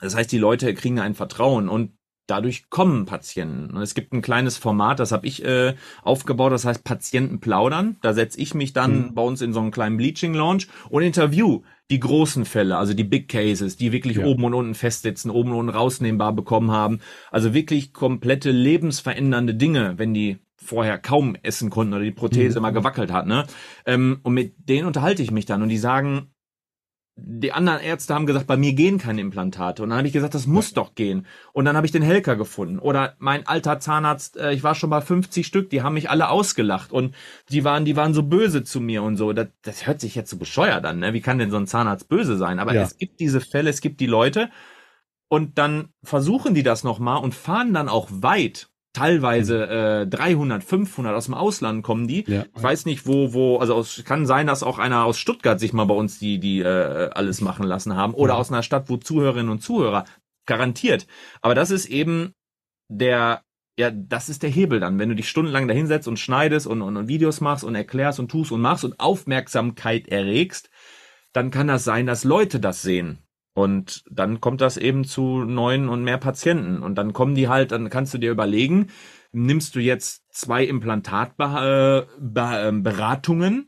[0.00, 1.92] das heißt, die Leute kriegen ein Vertrauen und
[2.26, 3.74] dadurch kommen Patienten.
[3.74, 7.96] Und es gibt ein kleines Format, das habe ich äh, aufgebaut, das heißt Patienten plaudern.
[8.02, 9.14] Da setze ich mich dann mhm.
[9.14, 13.04] bei uns in so einen kleinen Bleaching Launch und interview die großen Fälle, also die
[13.04, 14.24] Big Cases, die wirklich ja.
[14.24, 17.00] oben und unten festsitzen, oben und unten rausnehmbar bekommen haben.
[17.30, 22.64] Also wirklich komplette lebensverändernde Dinge, wenn die vorher kaum essen konnten oder die Prothese mhm.
[22.64, 23.26] immer gewackelt hat.
[23.26, 23.44] Ne?
[23.84, 26.33] Ähm, und mit denen unterhalte ich mich dann und die sagen,
[27.16, 29.82] die anderen Ärzte haben gesagt, bei mir gehen keine Implantate.
[29.82, 31.26] Und dann habe ich gesagt, das muss doch gehen.
[31.52, 32.80] Und dann habe ich den Helker gefunden.
[32.80, 36.28] Oder mein alter Zahnarzt, äh, ich war schon bei 50 Stück, die haben mich alle
[36.28, 36.92] ausgelacht.
[36.92, 37.14] Und
[37.50, 39.32] die waren, die waren so böse zu mir und so.
[39.32, 41.12] Das, das hört sich jetzt so bescheuert an, ne?
[41.12, 42.58] Wie kann denn so ein Zahnarzt böse sein?
[42.58, 42.82] Aber ja.
[42.82, 44.50] es gibt diese Fälle, es gibt die Leute.
[45.28, 51.14] Und dann versuchen die das nochmal und fahren dann auch weit teilweise äh, 300, 500
[51.14, 52.24] aus dem Ausland kommen die.
[52.26, 52.46] Ja.
[52.56, 55.74] Ich weiß nicht, wo, wo, also aus, kann sein, dass auch einer aus Stuttgart sich
[55.74, 58.38] mal bei uns die, die äh, alles machen lassen haben oder ja.
[58.38, 60.04] aus einer Stadt, wo Zuhörerinnen und Zuhörer
[60.46, 61.06] garantiert.
[61.42, 62.32] Aber das ist eben
[62.88, 63.42] der,
[63.76, 66.96] ja, das ist der Hebel dann, wenn du dich stundenlang dahinsetzt und schneidest und, und,
[66.96, 70.70] und Videos machst und erklärst und tust und machst und Aufmerksamkeit erregst,
[71.32, 73.18] dann kann das sein, dass Leute das sehen
[73.54, 76.82] und dann kommt das eben zu neuen und mehr Patienten.
[76.82, 78.88] Und dann kommen die halt, dann kannst du dir überlegen,
[79.32, 83.64] nimmst du jetzt zwei Implantatberatungen äh,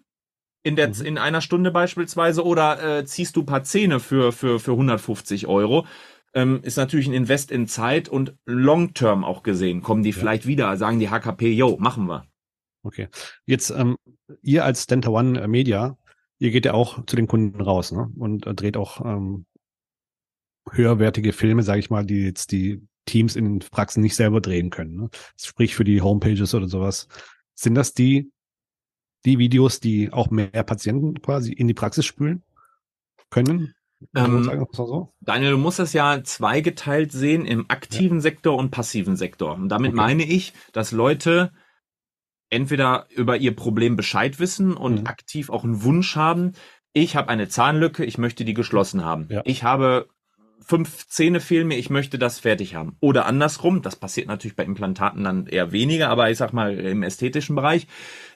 [0.69, 1.05] in der, mhm.
[1.05, 5.87] in einer Stunde beispielsweise oder äh, ziehst du paar Zähne für, für, für 150 Euro?
[6.35, 9.83] Ähm, ist natürlich ein Invest in Zeit und Long-Term auch gesehen.
[9.83, 10.17] Kommen die ja.
[10.17, 12.27] vielleicht wieder, sagen die HKP, yo, machen wir.
[12.83, 13.07] Okay.
[13.47, 13.97] Jetzt, ähm,
[14.43, 15.97] ihr als Denta One Media,
[16.39, 18.11] ihr geht ja auch zu den Kunden raus ne?
[18.17, 19.47] und äh, dreht auch ähm,
[20.71, 24.71] höherwertige Filme, sage ich mal, die jetzt die Teams in den Praxen nicht selber drehen
[24.71, 24.97] können.
[24.97, 25.11] Ne?
[25.41, 27.09] Sprich für die Homepages oder sowas.
[27.55, 28.33] Sind das die,
[29.25, 32.43] die Videos, die auch mehr Patienten quasi in die Praxis spülen
[33.31, 33.75] können?
[34.15, 35.15] Ähm, sagen, so?
[35.21, 38.23] Daniel, du musst das ja zweigeteilt sehen im aktiven ja.
[38.23, 39.55] Sektor und passiven Sektor.
[39.55, 39.97] Und damit okay.
[39.97, 41.53] meine ich, dass Leute
[42.51, 45.07] entweder über ihr Problem Bescheid wissen und mhm.
[45.07, 46.53] aktiv auch einen Wunsch haben.
[46.93, 49.29] Ich habe eine Zahnlücke, ich möchte die geschlossen haben.
[49.31, 49.43] Ja.
[49.45, 50.09] Ich habe
[50.67, 52.97] fünf Zähne fehlen mir, ich möchte das fertig haben.
[52.99, 57.05] Oder andersrum, das passiert natürlich bei Implantaten dann eher weniger, aber ich sag mal im
[57.05, 57.87] ästhetischen Bereich,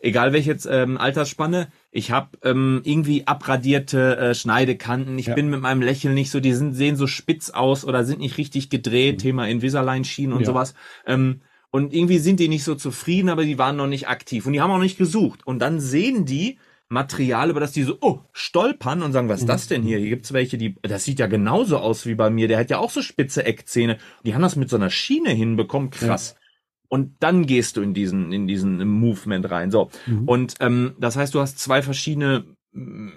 [0.00, 5.34] egal welche ähm, Altersspanne, ich habe ähm, irgendwie abradierte äh, Schneidekanten, ich ja.
[5.34, 8.38] bin mit meinem Lächeln nicht so, die sind, sehen so spitz aus oder sind nicht
[8.38, 9.18] richtig gedreht, mhm.
[9.18, 10.46] Thema Invisalign-Schienen und ja.
[10.46, 10.74] sowas.
[11.06, 11.40] Ähm,
[11.72, 14.60] und irgendwie sind die nicht so zufrieden, aber die waren noch nicht aktiv und die
[14.60, 15.44] haben auch nicht gesucht.
[15.46, 16.58] Und dann sehen die,
[16.90, 19.98] Material, über das die so, oh, stolpern und sagen, was ist das denn hier?
[19.98, 22.48] Hier gibt's welche, die, das sieht ja genauso aus wie bei mir.
[22.48, 23.98] Der hat ja auch so spitze Eckzähne.
[24.24, 25.90] Die haben das mit so einer Schiene hinbekommen.
[25.90, 26.34] Krass.
[26.34, 26.40] Ja.
[26.88, 29.70] Und dann gehst du in diesen, in diesen Movement rein.
[29.70, 29.90] So.
[30.06, 30.28] Mhm.
[30.28, 32.56] Und ähm, das heißt, du hast zwei verschiedene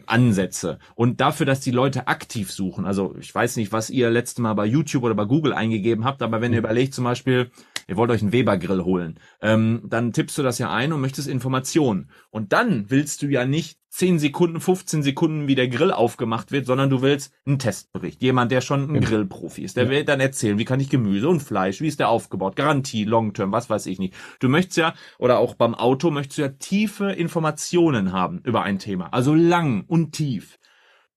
[0.08, 0.80] Ansätze.
[0.96, 4.56] Und dafür, dass die Leute aktiv suchen, also ich weiß nicht, was ihr letzte Mal
[4.56, 7.52] bei YouTube oder bei Google eingegeben habt, aber wenn ihr überlegt zum Beispiel,
[7.88, 11.28] ihr wollt euch einen Weber-Grill holen, ähm, dann tippst du das ja ein und möchtest
[11.28, 12.10] Informationen.
[12.32, 16.66] Und dann willst du ja nicht 10 Sekunden, 15 Sekunden, wie der Grill aufgemacht wird,
[16.66, 18.24] sondern du willst einen Testbericht.
[18.24, 19.08] Jemand, der schon ein ja.
[19.08, 19.78] Grillprofi ist.
[19.78, 19.92] Der ja.
[19.92, 23.52] will dann erzählen, wie kann ich Gemüse und Fleisch, wie ist der aufgebaut, Garantie, Long-Term,
[23.52, 24.16] was weiß ich nicht.
[24.40, 28.80] Du möchtest ja, oder auch beim Auto, möchtest du ja tiefe Informationen haben über ein
[28.80, 29.14] Thema.
[29.14, 30.58] Also lang und tief.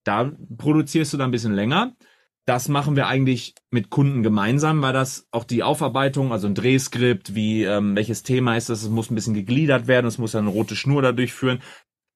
[0.04, 1.96] Da produzierst du dann ein bisschen länger.
[2.44, 7.34] Das machen wir eigentlich mit Kunden gemeinsam, weil das auch die Aufarbeitung, also ein Drehskript,
[7.34, 10.40] wie ähm, welches Thema ist das, es muss ein bisschen gegliedert werden, es muss ja
[10.40, 11.60] eine rote Schnur dadurch führen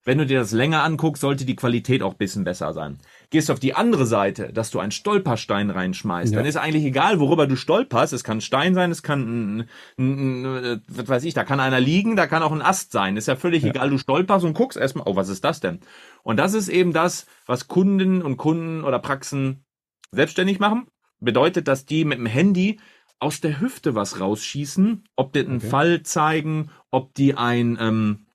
[0.04, 2.98] wenn du dir das länger anguckst, sollte die Qualität auch bisschen besser sein.
[3.28, 6.38] Gehst auf die andere Seite, dass du einen Stolperstein reinschmeißt, ja.
[6.38, 8.12] dann ist eigentlich egal, worüber du stolperst.
[8.14, 11.60] Es kann ein Stein sein, es kann, ein, ein, ein, was weiß ich, da kann
[11.60, 13.16] einer liegen, da kann auch ein Ast sein.
[13.16, 13.70] Ist ja völlig ja.
[13.70, 13.90] egal.
[13.90, 15.80] Du stolperst und guckst erstmal, oh, was ist das denn?
[16.22, 19.64] Und das ist eben das, was Kunden und Kunden oder Praxen
[20.12, 20.86] selbstständig machen.
[21.20, 22.80] Bedeutet, dass die mit dem Handy
[23.18, 25.68] aus der Hüfte was rausschießen, ob die einen okay.
[25.68, 28.26] Fall zeigen, ob die ein ähm,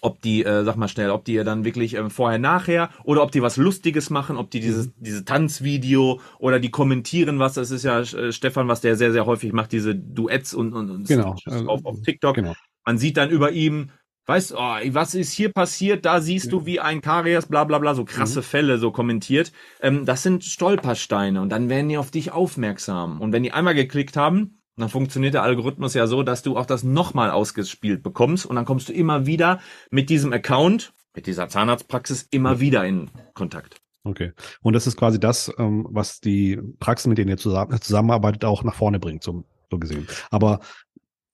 [0.00, 3.32] ob die, äh, sag mal schnell, ob die dann wirklich ähm, vorher, nachher oder ob
[3.32, 4.92] die was Lustiges machen, ob die dieses, mhm.
[4.98, 9.26] diese Tanzvideo oder die kommentieren was, das ist ja äh, Stefan, was der sehr, sehr
[9.26, 11.36] häufig macht, diese Duets und, und, und genau.
[11.66, 12.34] auf, auf TikTok.
[12.34, 12.54] Genau.
[12.84, 13.90] Man sieht dann über ihm,
[14.26, 16.04] weißt du, oh, was ist hier passiert?
[16.04, 18.44] Da siehst du, wie ein Karies, bla bla bla, so krasse mhm.
[18.44, 19.52] Fälle so kommentiert.
[19.80, 23.20] Ähm, das sind Stolpersteine und dann werden die auf dich aufmerksam.
[23.20, 26.66] Und wenn die einmal geklickt haben, dann funktioniert der Algorithmus ja so, dass du auch
[26.66, 29.60] das nochmal ausgespielt bekommst und dann kommst du immer wieder
[29.90, 33.80] mit diesem Account, mit dieser Zahnarztpraxis immer wieder in Kontakt.
[34.04, 34.32] Okay.
[34.62, 38.74] Und das ist quasi das, ähm, was die Praxen, mit denen ihr zusammenarbeitet, auch nach
[38.74, 40.06] vorne bringt, so, so gesehen.
[40.30, 40.60] Aber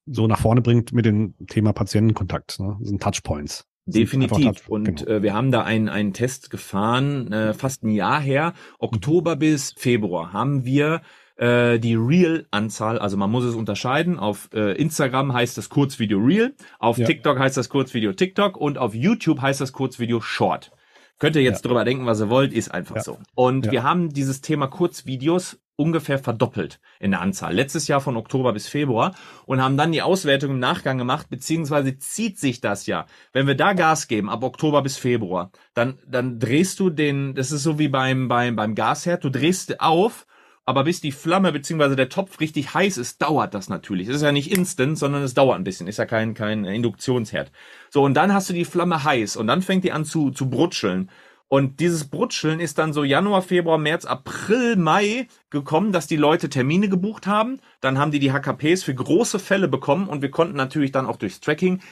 [0.07, 2.77] so nach vorne bringt mit dem Thema Patientenkontakt, ne?
[2.81, 3.67] Das sind Touchpoints.
[3.85, 4.69] Definitiv.
[4.69, 5.11] Und genau.
[5.11, 8.55] äh, wir haben da einen, einen Test gefahren, äh, fast ein Jahr her.
[8.79, 11.03] Oktober bis Februar haben wir
[11.37, 14.19] äh, die Real-Anzahl, also man muss es unterscheiden.
[14.19, 17.07] Auf äh, Instagram heißt das Kurzvideo Real, auf ja.
[17.07, 20.73] TikTok heißt das Kurzvideo TikTok und auf YouTube heißt das Kurzvideo Short.
[21.19, 21.69] Könnt ihr jetzt ja.
[21.69, 23.03] drüber denken, was ihr wollt, ist einfach ja.
[23.03, 23.19] so.
[23.35, 27.55] Und wir haben dieses Thema Kurzvideos ungefähr verdoppelt in der Anzahl.
[27.55, 29.15] Letztes Jahr von Oktober bis Februar
[29.47, 33.07] und haben dann die Auswertung im Nachgang gemacht, beziehungsweise zieht sich das ja.
[33.33, 37.53] Wenn wir da Gas geben, ab Oktober bis Februar, dann, dann drehst du den, das
[37.53, 40.27] ist so wie beim, beim, beim Gasherd, du drehst auf
[40.65, 44.09] aber bis die Flamme beziehungsweise der Topf richtig heiß ist, dauert das natürlich.
[44.09, 45.89] Es ist ja nicht instant, sondern es dauert ein bisschen.
[45.89, 47.51] Ist ja kein, kein Induktionsherd.
[47.91, 50.49] So, und dann hast du die Flamme heiß und dann fängt die an zu, zu
[50.49, 51.11] brutscheln.
[51.49, 56.49] Und dieses Brutscheln ist dann so Januar, Februar, März, April, Mai gekommen, dass die Leute
[56.49, 57.61] Termine gebucht haben.
[57.83, 61.17] Dann haben die die HKPs für große Fälle bekommen und wir konnten natürlich dann auch
[61.17, 61.83] durchs Tracking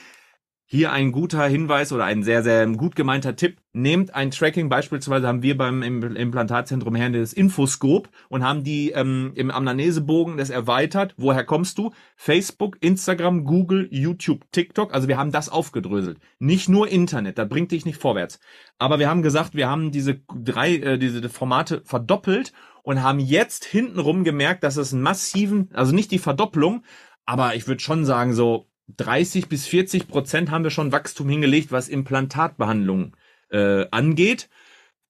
[0.73, 3.57] hier ein guter Hinweis oder ein sehr, sehr gut gemeinter Tipp.
[3.73, 9.33] Nehmt ein Tracking, beispielsweise haben wir beim Implantatzentrum Herrn das Infoscope und haben die ähm,
[9.35, 11.13] im Amnesebogen das erweitert.
[11.17, 11.91] Woher kommst du?
[12.15, 14.95] Facebook, Instagram, Google, YouTube, TikTok.
[14.95, 16.19] Also wir haben das aufgedröselt.
[16.39, 18.39] Nicht nur Internet, das bringt dich nicht vorwärts.
[18.79, 22.53] Aber wir haben gesagt, wir haben diese drei, äh, diese Formate verdoppelt
[22.85, 26.85] und haben jetzt hintenrum gemerkt, dass es einen massiven, also nicht die Verdopplung,
[27.27, 31.73] aber ich würde schon sagen, so 30 bis 40 Prozent haben wir schon Wachstum hingelegt,
[31.73, 33.17] was Implantatbehandlung
[33.51, 34.49] äh, angeht.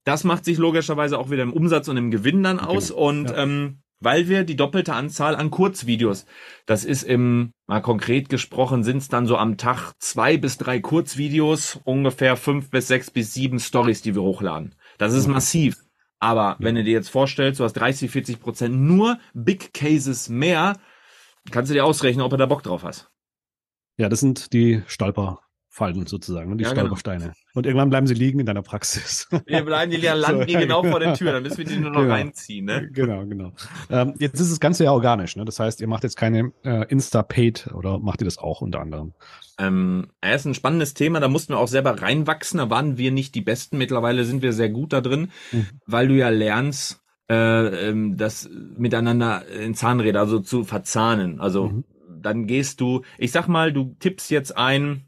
[0.04, 2.88] Das macht sich logischerweise auch wieder im Umsatz und im Gewinn dann aus.
[2.88, 3.08] Genau.
[3.08, 3.42] Und ja.
[3.42, 6.24] ähm, weil wir die doppelte Anzahl an Kurzvideos,
[6.64, 10.80] das ist im, mal konkret gesprochen, sind es dann so am Tag zwei bis drei
[10.80, 14.74] Kurzvideos, ungefähr fünf bis sechs bis sieben Stories, die wir hochladen.
[14.96, 15.76] Das ist massiv.
[16.18, 20.76] Aber wenn du dir jetzt vorstellst, du hast 30, 40 Prozent nur Big Cases mehr,
[21.50, 23.09] kannst du dir ausrechnen, ob du da Bock drauf hast.
[24.00, 26.80] Ja, das sind die Stolperfallen sozusagen, die ja, genau.
[26.80, 27.24] Stolpersteine.
[27.24, 27.34] Genau.
[27.52, 29.28] Und irgendwann bleiben sie liegen in deiner Praxis.
[29.44, 32.00] Wir bleiben, die landen so, genau vor der Tür, dann müssen wir die nur noch
[32.00, 32.14] genau.
[32.14, 32.64] reinziehen.
[32.64, 32.88] Ne?
[32.90, 33.52] Genau, genau.
[33.90, 35.44] Ähm, jetzt ist das Ganze ja organisch, ne?
[35.44, 39.12] das heißt, ihr macht jetzt keine äh, Insta-Paid oder macht ihr das auch unter anderem?
[39.58, 43.10] Ähm, er ist ein spannendes Thema, da mussten wir auch selber reinwachsen, da waren wir
[43.10, 45.66] nicht die Besten, mittlerweile sind wir sehr gut da drin, mhm.
[45.84, 51.38] weil du ja lernst, äh, ähm, das miteinander in Zahnräder, also zu verzahnen.
[51.38, 51.84] Also mhm
[52.20, 55.06] dann gehst du, ich sag mal, du tippst jetzt ein,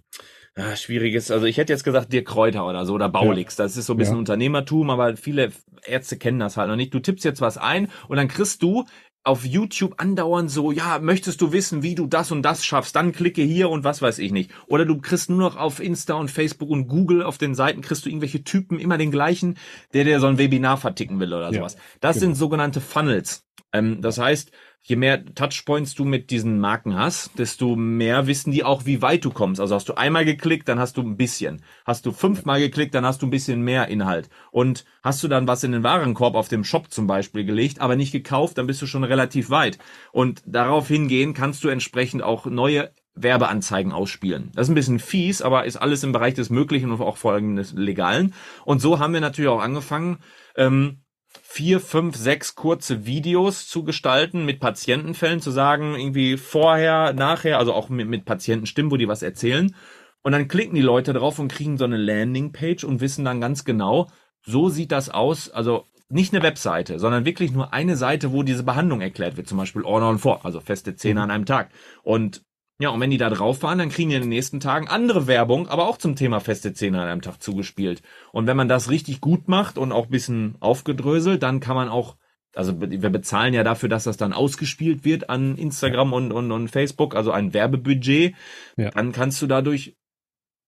[0.56, 3.64] ah, schwieriges, also ich hätte jetzt gesagt Dirk Kräuter oder so oder Baulix, ja.
[3.64, 4.20] das ist so ein bisschen ja.
[4.20, 5.52] Unternehmertum, aber viele
[5.84, 6.94] Ärzte kennen das halt noch nicht.
[6.94, 8.84] Du tippst jetzt was ein und dann kriegst du
[9.24, 13.12] auf YouTube andauernd so, ja, möchtest du wissen, wie du das und das schaffst, dann
[13.12, 14.50] klicke hier und was weiß ich nicht.
[14.66, 18.04] Oder du kriegst nur noch auf Insta und Facebook und Google auf den Seiten kriegst
[18.04, 19.58] du irgendwelche Typen, immer den gleichen,
[19.94, 21.76] der dir so ein Webinar verticken will oder sowas.
[22.00, 22.26] das genau.
[22.26, 23.46] sind sogenannte Funnels.
[23.72, 24.50] Ähm, das heißt,
[24.82, 29.24] je mehr Touchpoints du mit diesen Marken hast, desto mehr wissen die auch, wie weit
[29.24, 29.60] du kommst.
[29.60, 31.62] Also hast du einmal geklickt, dann hast du ein bisschen.
[31.86, 34.28] Hast du fünfmal geklickt, dann hast du ein bisschen mehr Inhalt.
[34.50, 37.94] Und hast du dann was in den Warenkorb auf dem Shop zum Beispiel gelegt, aber
[37.94, 39.78] nicht gekauft, dann bist du schon relativ weit.
[40.10, 44.50] Und darauf hingehen kannst du entsprechend auch neue Werbeanzeigen ausspielen.
[44.54, 47.34] Das ist ein bisschen fies, aber ist alles im Bereich des Möglichen und auch vor
[47.34, 48.34] allem des Legalen.
[48.64, 50.18] Und so haben wir natürlich auch angefangen,
[50.56, 51.01] ähm,
[51.40, 57.72] vier, fünf, sechs kurze Videos zu gestalten mit Patientenfällen, zu sagen, irgendwie vorher, nachher, also
[57.72, 59.74] auch mit, mit Patientenstimmen, wo die was erzählen.
[60.22, 63.64] Und dann klicken die Leute drauf und kriegen so eine Landingpage und wissen dann ganz
[63.64, 64.08] genau,
[64.42, 65.50] so sieht das aus.
[65.50, 69.58] Also nicht eine Webseite, sondern wirklich nur eine Seite, wo diese Behandlung erklärt wird, zum
[69.58, 71.24] Beispiel Order on vor, also feste Zähne mhm.
[71.24, 71.70] an einem Tag.
[72.02, 72.42] Und
[72.78, 75.26] ja, und wenn die da drauf waren, dann kriegen die in den nächsten Tagen andere
[75.26, 78.02] Werbung, aber auch zum Thema feste Zähne an einem Tag zugespielt.
[78.32, 82.16] Und wenn man das richtig gut macht und auch bisschen aufgedröselt, dann kann man auch,
[82.56, 86.68] also wir bezahlen ja dafür, dass das dann ausgespielt wird an Instagram und, und, und
[86.68, 88.34] Facebook, also ein Werbebudget.
[88.76, 88.90] Ja.
[88.90, 89.96] Dann kannst du dadurch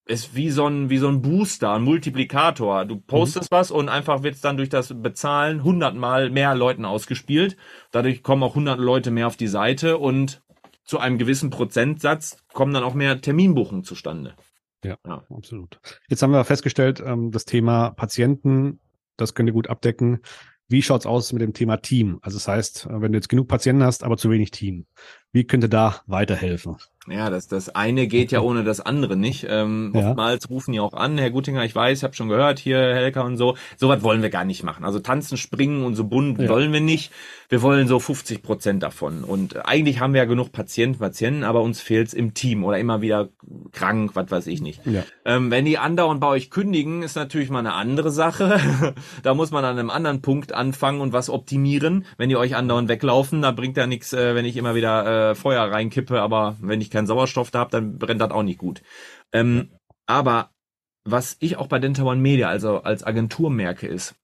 [0.07, 2.85] ist wie so ein wie so ein Booster, ein Multiplikator.
[2.85, 3.57] Du postest mhm.
[3.57, 7.57] was und einfach wird es dann durch das Bezahlen hundertmal mehr Leuten ausgespielt.
[7.91, 10.43] Dadurch kommen auch hundert Leute mehr auf die Seite und
[10.85, 14.37] zu einem gewissen Prozentsatz kommen dann auch mehr Terminbuchungen zustande.
[14.85, 15.81] Ja, ja, absolut.
[16.09, 18.81] Jetzt haben wir festgestellt, ähm, das Thema Patienten,
[19.17, 20.21] das könnt ihr gut abdecken.
[20.69, 22.19] Wie schaut's aus mit dem Thema Team?
[22.23, 24.87] Also das heißt, wenn du jetzt genug Patienten hast, aber zu wenig Team,
[25.35, 26.77] wie könnte da weiterhelfen?
[27.07, 29.47] Ja, das, das eine geht ja ohne das andere nicht.
[29.49, 30.09] Ähm, ja.
[30.09, 33.25] Oftmals rufen die auch an, Herr Gutinger, ich weiß, ich habe schon gehört, hier Helker
[33.25, 33.57] und so.
[33.77, 34.85] Sowas wollen wir gar nicht machen.
[34.85, 36.49] Also tanzen, springen und so bunt ja.
[36.49, 37.13] wollen wir nicht.
[37.51, 39.23] Wir wollen so 50 Prozent davon.
[39.23, 43.03] Und eigentlich haben wir ja genug Patienten, Patienten, aber uns fehlt's im Team oder immer
[43.03, 43.29] wieder
[43.73, 44.81] krank, was weiß ich nicht.
[44.87, 45.03] Ja.
[45.27, 48.95] Ähm, wenn die andauernd bei euch kündigen, ist natürlich mal eine andere Sache.
[49.23, 52.07] da muss man an einem anderen Punkt anfangen und was optimieren.
[52.17, 55.24] Wenn die euch andauernd weglaufen, da bringt ja nichts, äh, wenn ich immer wieder äh,
[55.35, 58.83] Feuer reinkippe, aber wenn ich keinen Sauerstoff da habe, dann brennt das auch nicht gut.
[59.33, 59.71] Ähm,
[60.07, 60.51] aber
[61.05, 64.15] was ich auch bei Dental One Media, also als Agentur merke, ist,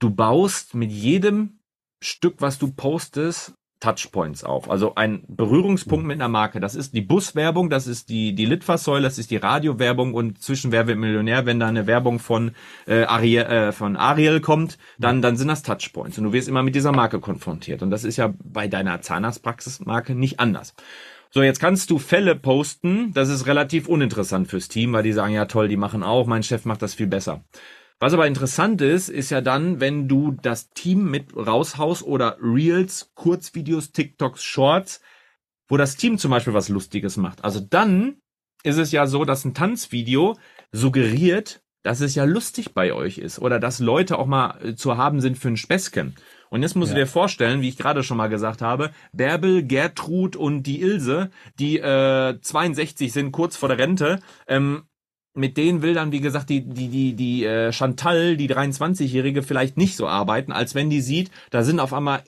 [0.00, 1.60] du baust mit jedem
[2.02, 4.70] Stück, was du postest, Touchpoints auf.
[4.70, 6.60] Also ein Berührungspunkt mit einer Marke.
[6.60, 10.72] Das ist die Buswerbung, das ist die, die Litfaßsäule, das ist die Radiowerbung und zwischen
[10.72, 12.52] Wer wird Millionär, wenn da eine Werbung von,
[12.86, 16.16] äh, Ariel, äh, von Ariel kommt, dann, dann sind das Touchpoints.
[16.18, 17.82] Und du wirst immer mit dieser Marke konfrontiert.
[17.82, 20.74] Und das ist ja bei deiner Zahnarztpraxismarke nicht anders.
[21.30, 23.12] So, jetzt kannst du Fälle posten.
[23.12, 26.42] Das ist relativ uninteressant fürs Team, weil die sagen, ja toll, die machen auch, mein
[26.42, 27.44] Chef macht das viel besser.
[27.98, 33.12] Was aber interessant ist, ist ja dann, wenn du das Team mit raushaust oder Reels,
[33.14, 35.00] Kurzvideos, TikToks, Shorts,
[35.68, 37.42] wo das Team zum Beispiel was Lustiges macht.
[37.42, 38.18] Also dann
[38.62, 40.36] ist es ja so, dass ein Tanzvideo
[40.72, 44.96] suggeriert, dass es ja lustig bei euch ist oder dass Leute auch mal äh, zu
[44.96, 46.16] haben sind für ein Späßchen.
[46.50, 46.96] Und jetzt musst ja.
[46.96, 51.30] du dir vorstellen, wie ich gerade schon mal gesagt habe, Bärbel, Gertrud und die Ilse,
[51.58, 54.84] die äh, 62 sind, kurz vor der Rente, ähm,
[55.36, 59.76] mit denen will dann, wie gesagt, die, die, die, die äh, Chantal, die 23-Jährige, vielleicht
[59.76, 62.22] nicht so arbeiten, als wenn die sieht, da sind auf einmal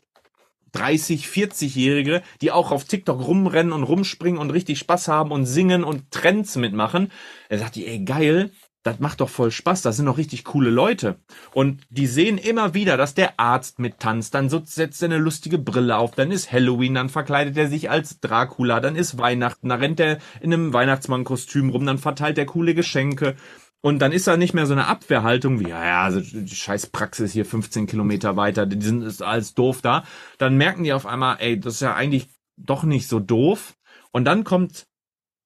[0.72, 5.84] 30, 40-Jährige, die auch auf TikTok rumrennen und rumspringen und richtig Spaß haben und singen
[5.84, 7.10] und Trends mitmachen.
[7.48, 8.52] Er sagt die, ey, geil,
[8.88, 11.16] das macht doch voll Spaß, das sind doch richtig coole Leute.
[11.52, 15.96] Und die sehen immer wieder, dass der Arzt mittanzt, dann setzt er eine lustige Brille
[15.96, 20.00] auf, dann ist Halloween, dann verkleidet er sich als Dracula, dann ist Weihnachten, dann rennt
[20.00, 23.36] er in einem Weihnachtsmannkostüm rum, dann verteilt er coole Geschenke.
[23.80, 26.88] Und dann ist da nicht mehr so eine Abwehrhaltung wie, ja, ja, also die scheiß
[26.88, 30.04] Praxis hier 15 Kilometer weiter, die sind ist alles doof da.
[30.38, 33.76] Dann merken die auf einmal, ey, das ist ja eigentlich doch nicht so doof.
[34.10, 34.88] Und dann kommt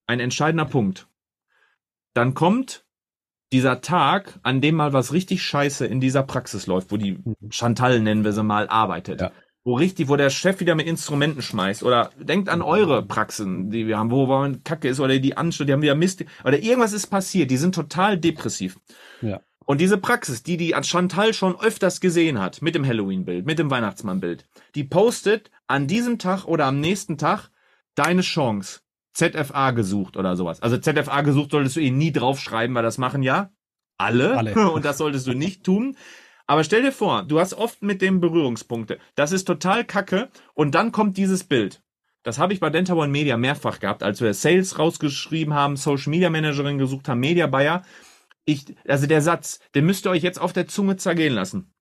[0.06, 1.08] ein entscheidender Punkt.
[2.14, 2.86] Dann kommt
[3.52, 7.18] dieser Tag, an dem mal was richtig scheiße in dieser Praxis läuft, wo die.
[7.50, 9.20] Chantal, nennen wir sie mal, arbeitet.
[9.20, 9.32] Ja.
[9.64, 11.84] Wo richtig, wo der Chef wieder mit Instrumenten schmeißt.
[11.84, 15.68] Oder denkt an eure Praxen, die wir haben, wo man Kacke ist oder die Anstalt,
[15.68, 16.24] die haben wieder Mist.
[16.44, 18.80] Oder irgendwas ist passiert, die sind total depressiv.
[19.20, 19.40] Ja.
[19.64, 23.70] Und diese Praxis, die die Chantal schon öfters gesehen hat, mit dem Halloween-Bild, mit dem
[23.70, 27.50] Weihnachtsmann-Bild, die postet an diesem Tag oder am nächsten Tag
[27.94, 28.80] deine Chance.
[29.12, 30.62] ZFA gesucht oder sowas.
[30.62, 33.50] Also ZFA gesucht solltest du eh nie draufschreiben, weil das machen ja
[33.98, 34.36] alle.
[34.36, 34.70] alle.
[34.72, 35.96] Und das solltest du nicht tun.
[36.46, 38.98] Aber stell dir vor, du hast oft mit dem Berührungspunkte.
[39.14, 40.28] Das ist total kacke.
[40.54, 41.82] Und dann kommt dieses Bild.
[42.22, 46.10] Das habe ich bei Denta One Media mehrfach gehabt, als wir Sales rausgeschrieben haben, Social
[46.10, 47.84] Media Managerin gesucht haben, Media Buyer.
[48.44, 51.72] Ich, also der Satz, den müsst ihr euch jetzt auf der Zunge zergehen lassen.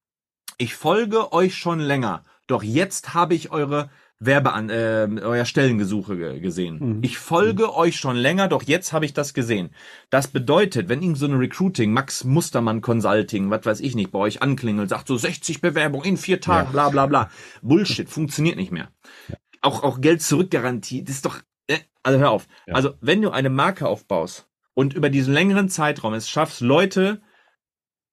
[0.58, 3.89] Ich folge euch schon länger, doch jetzt habe ich eure
[4.24, 6.78] Werbean äh, euer Stellengesuche gesehen.
[6.80, 7.00] Mhm.
[7.04, 7.70] Ich folge mhm.
[7.72, 9.72] euch schon länger, doch jetzt habe ich das gesehen.
[10.12, 14.20] Das bedeutet, wenn irgend so eine Recruiting, Max Mustermann Consulting, was weiß ich nicht, bei
[14.20, 16.72] euch anklingelt, sagt so 60 Bewerbungen in vier Tagen, ja.
[16.72, 17.32] bla bla bla.
[17.64, 18.90] Bullshit, funktioniert nicht mehr.
[19.28, 19.38] Ja.
[19.62, 22.48] Auch, auch Geld zurückgarantie, das ist doch, äh, also hör auf.
[22.68, 22.76] Ja.
[22.76, 27.24] Also wenn du eine Marke aufbaust und über diesen längeren Zeitraum es schaffst, Leute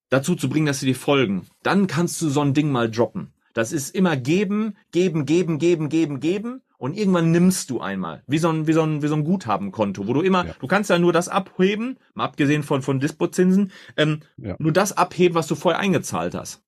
[0.08, 3.34] dazu zu bringen, dass sie dir folgen, dann kannst du so ein Ding mal droppen.
[3.54, 6.62] Das ist immer geben, geben, geben, geben, geben, geben.
[6.78, 8.22] Und irgendwann nimmst du einmal.
[8.28, 10.54] Wie so ein, wie so ein, wie so ein Guthabenkonto, wo du immer, ja.
[10.60, 14.54] du kannst ja nur das abheben, mal abgesehen von, von Dispozinsen, ähm, ja.
[14.60, 16.62] nur das abheben, was du vorher eingezahlt hast.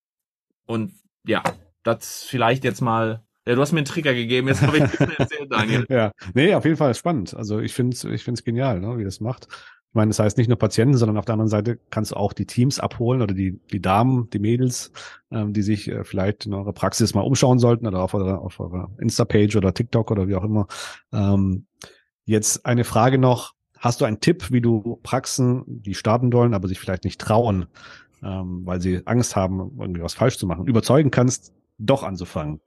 [0.66, 1.44] Und ja,
[1.84, 5.12] das vielleicht jetzt mal ja, du hast mir einen Trigger gegeben, jetzt habe ich ein
[5.16, 5.86] erzählt, Daniel.
[5.88, 7.34] ja, nee, auf jeden Fall spannend.
[7.34, 9.48] Also ich finde es ich find's genial, ne, wie das macht.
[9.90, 12.33] Ich meine, das heißt nicht nur Patienten, sondern auf der anderen Seite kannst du auch
[12.33, 14.92] die Teams abholen oder die, die Damen, die Mädels,
[15.33, 18.61] ähm, die sich äh, vielleicht in eurer Praxis mal umschauen sollten oder auf eurer, auf
[18.61, 20.68] eurer Insta-Page oder TikTok oder wie auch immer.
[21.12, 21.66] Ähm,
[22.24, 23.55] jetzt eine Frage noch.
[23.79, 27.66] Hast du einen Tipp, wie du Praxen, die starten wollen, aber sich vielleicht nicht trauen,
[28.22, 32.61] ähm, weil sie Angst haben, irgendwie was falsch zu machen, überzeugen kannst, doch anzufangen?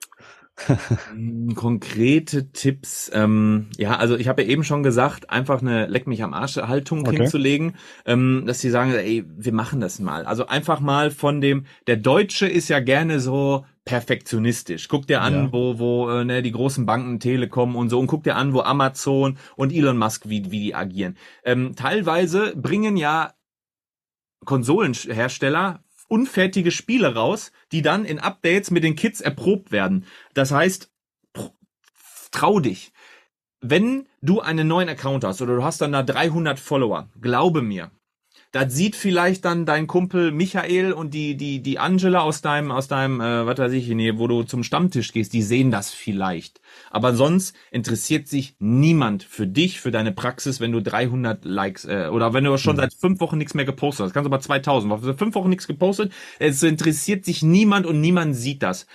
[1.09, 3.09] Hm, konkrete Tipps.
[3.13, 6.57] Ähm, ja, also ich habe ja eben schon gesagt, einfach eine Leck mich am Arsch
[6.57, 7.17] Haltung okay.
[7.17, 10.25] hinzulegen, ähm, dass sie sagen, ey, wir machen das mal.
[10.25, 14.87] Also einfach mal von dem, der Deutsche ist ja gerne so perfektionistisch.
[14.87, 15.51] Guck dir an, ja.
[15.51, 18.61] wo, wo äh, ne, die großen Banken, Telekom und so, und guck dir an, wo
[18.61, 21.17] Amazon und Elon Musk, wie, wie die agieren.
[21.43, 23.33] Ähm, teilweise bringen ja
[24.45, 30.05] Konsolenhersteller unfertige Spiele raus, die dann in Updates mit den Kids erprobt werden.
[30.33, 30.91] Das heißt,
[32.31, 32.91] trau dich.
[33.61, 37.91] Wenn du einen neuen Account hast oder du hast dann da 300 Follower, glaube mir,
[38.53, 42.87] das sieht vielleicht dann dein Kumpel Michael und die die die Angela aus deinem aus
[42.87, 46.61] deinem äh, was weiß ich nee, wo du zum Stammtisch gehst, die sehen das vielleicht.
[46.91, 52.09] Aber sonst interessiert sich niemand für dich, für deine Praxis, wenn du 300 Likes äh,
[52.11, 52.81] oder wenn du schon mhm.
[52.81, 54.13] seit fünf Wochen nichts mehr gepostet hast.
[54.13, 56.13] Kannst aber 2000, du fünf Wochen nichts gepostet.
[56.37, 58.85] Es interessiert sich niemand und niemand sieht das.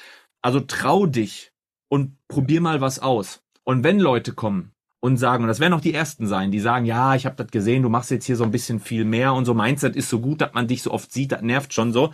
[0.41, 1.51] Also trau dich
[1.89, 3.43] und probier mal was aus.
[3.65, 6.85] Und wenn Leute kommen, und sagen, und das werden auch die ersten sein, die sagen,
[6.85, 9.45] ja, ich habe das gesehen, du machst jetzt hier so ein bisschen viel mehr und
[9.45, 12.13] so Mindset ist so gut, dass man dich so oft sieht, das nervt schon so.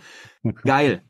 [0.63, 1.01] Geil.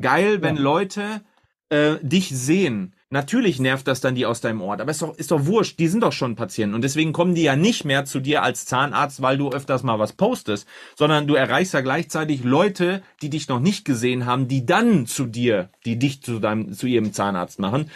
[0.00, 0.62] Geil, wenn ja.
[0.62, 1.22] Leute
[1.70, 2.94] äh, dich sehen.
[3.10, 5.86] Natürlich nervt das dann die aus deinem Ort, aber ist doch, ist doch wurscht, die
[5.86, 9.22] sind doch schon Patienten und deswegen kommen die ja nicht mehr zu dir als Zahnarzt,
[9.22, 10.66] weil du öfters mal was postest,
[10.96, 15.26] sondern du erreichst ja gleichzeitig Leute, die dich noch nicht gesehen haben, die dann zu
[15.26, 17.90] dir, die dich zu deinem, zu ihrem Zahnarzt machen.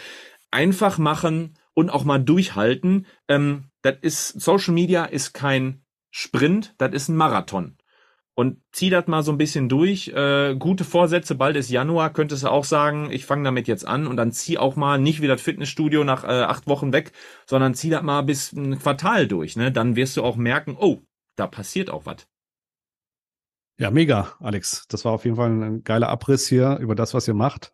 [0.51, 3.07] Einfach machen und auch mal durchhalten.
[3.27, 7.77] Ähm, das ist, Social Media ist kein Sprint, das ist ein Marathon
[8.39, 10.07] und zieh das mal so ein bisschen durch.
[10.15, 14.07] Äh, gute Vorsätze, bald ist Januar, könntest du auch sagen, ich fange damit jetzt an
[14.07, 17.11] und dann zieh auch mal nicht wie das Fitnessstudio nach äh, acht Wochen weg,
[17.45, 19.57] sondern zieh das mal bis ein Quartal durch.
[19.57, 19.73] Ne?
[19.73, 21.01] Dann wirst du auch merken, oh,
[21.35, 22.29] da passiert auch was.
[23.77, 24.85] Ja, mega, Alex.
[24.87, 27.73] Das war auf jeden Fall ein geiler Abriss hier über das, was ihr macht.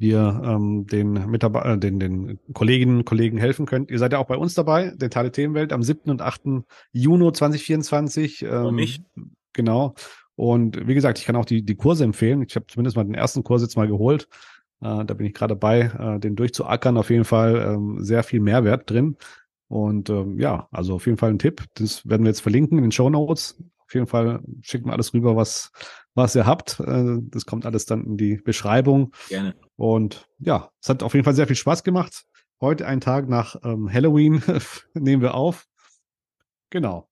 [0.00, 3.90] Wir ähm, den Mitarbeiter, äh, den, den Kolleginnen und Kollegen helfen könnt.
[3.90, 6.10] Ihr seid ja auch bei uns dabei, Dentale Themenwelt, am 7.
[6.10, 6.64] und 8.
[6.90, 8.42] Juni 2024.
[8.42, 9.02] Ähm, und mich.
[9.52, 9.94] Genau.
[10.36, 12.42] Und wie gesagt, ich kann auch die, die Kurse empfehlen.
[12.48, 14.26] Ich habe zumindest mal den ersten Kurs jetzt mal geholt.
[14.80, 16.96] Äh, da bin ich gerade dabei, äh, den durchzuackern.
[16.96, 19.18] Auf jeden Fall ähm, sehr viel Mehrwert drin.
[19.68, 21.64] Und ähm, ja, also auf jeden Fall ein Tipp.
[21.74, 23.62] Das werden wir jetzt verlinken in den Show Notes.
[23.84, 25.72] Auf jeden Fall schickt mir alles rüber, was,
[26.14, 26.80] was ihr habt.
[26.80, 29.12] Äh, das kommt alles dann in die Beschreibung.
[29.28, 29.54] Gerne.
[29.80, 32.26] Und ja, es hat auf jeden Fall sehr viel Spaß gemacht.
[32.60, 34.42] Heute, einen Tag nach ähm, Halloween,
[34.92, 35.68] nehmen wir auf.
[36.68, 37.08] Genau.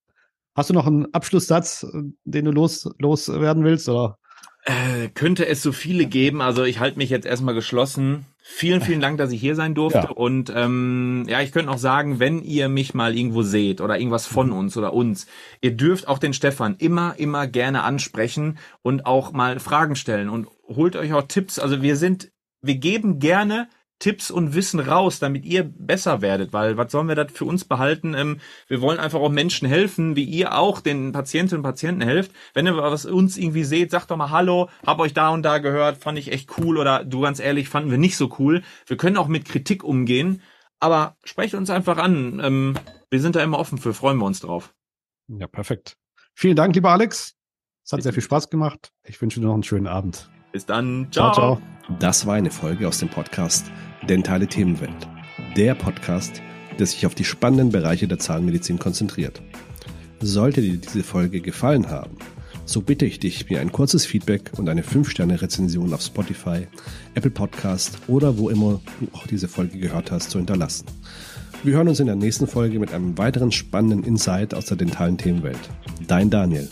[0.54, 3.88] Hast du noch einen Abschlusssatz, äh, den du los, loswerden willst?
[3.88, 4.18] Oder?
[4.64, 6.42] Äh, könnte es so viele geben.
[6.42, 8.26] Also ich halte mich jetzt erstmal geschlossen.
[8.42, 10.00] Vielen, vielen Dank, dass ich hier sein durfte.
[10.00, 10.10] Ja.
[10.10, 14.26] Und ähm, ja, ich könnte auch sagen, wenn ihr mich mal irgendwo seht oder irgendwas
[14.26, 15.26] von uns oder uns,
[15.62, 20.48] ihr dürft auch den Stefan immer, immer gerne ansprechen und auch mal Fragen stellen und
[20.66, 21.58] holt euch auch Tipps.
[21.58, 22.30] Also wir sind,
[22.62, 27.16] wir geben gerne Tipps und Wissen raus, damit ihr besser werdet, weil was sollen wir
[27.16, 28.14] das für uns behalten?
[28.14, 32.30] Ähm, wir wollen einfach auch Menschen helfen, wie ihr auch den Patientinnen und Patienten helft.
[32.54, 35.59] Wenn ihr was uns irgendwie seht, sagt doch mal Hallo, hab euch da und da
[35.59, 38.62] gehört, fand ich echt cool oder du ganz ehrlich, fanden wir nicht so cool.
[38.86, 40.42] Wir können auch mit Kritik umgehen,
[40.78, 42.40] aber sprecht uns einfach an.
[42.42, 42.74] Ähm,
[43.11, 44.74] wir sind da immer offen für, freuen wir uns drauf.
[45.26, 45.96] Ja, perfekt.
[46.34, 47.34] Vielen Dank, lieber Alex.
[47.84, 48.92] Es hat sehr viel Spaß gemacht.
[49.02, 50.30] Ich wünsche dir noch einen schönen Abend.
[50.53, 51.09] Bis dann.
[51.11, 51.32] Ciao.
[51.32, 51.99] ciao, ciao.
[51.99, 53.66] Das war eine Folge aus dem Podcast
[54.09, 55.09] Dentale Themenwelt.
[55.57, 56.42] Der Podcast,
[56.78, 59.42] der sich auf die spannenden Bereiche der Zahnmedizin konzentriert.
[60.20, 62.16] Sollte dir diese Folge gefallen haben,
[62.64, 66.66] so bitte ich dich, mir ein kurzes Feedback und eine 5-Sterne-Rezension auf Spotify,
[67.14, 70.86] Apple Podcast oder wo immer du auch diese Folge gehört hast, zu hinterlassen.
[71.64, 75.16] Wir hören uns in der nächsten Folge mit einem weiteren spannenden Insight aus der dentalen
[75.16, 75.59] Themenwelt.
[76.07, 76.68] Dein Daniel.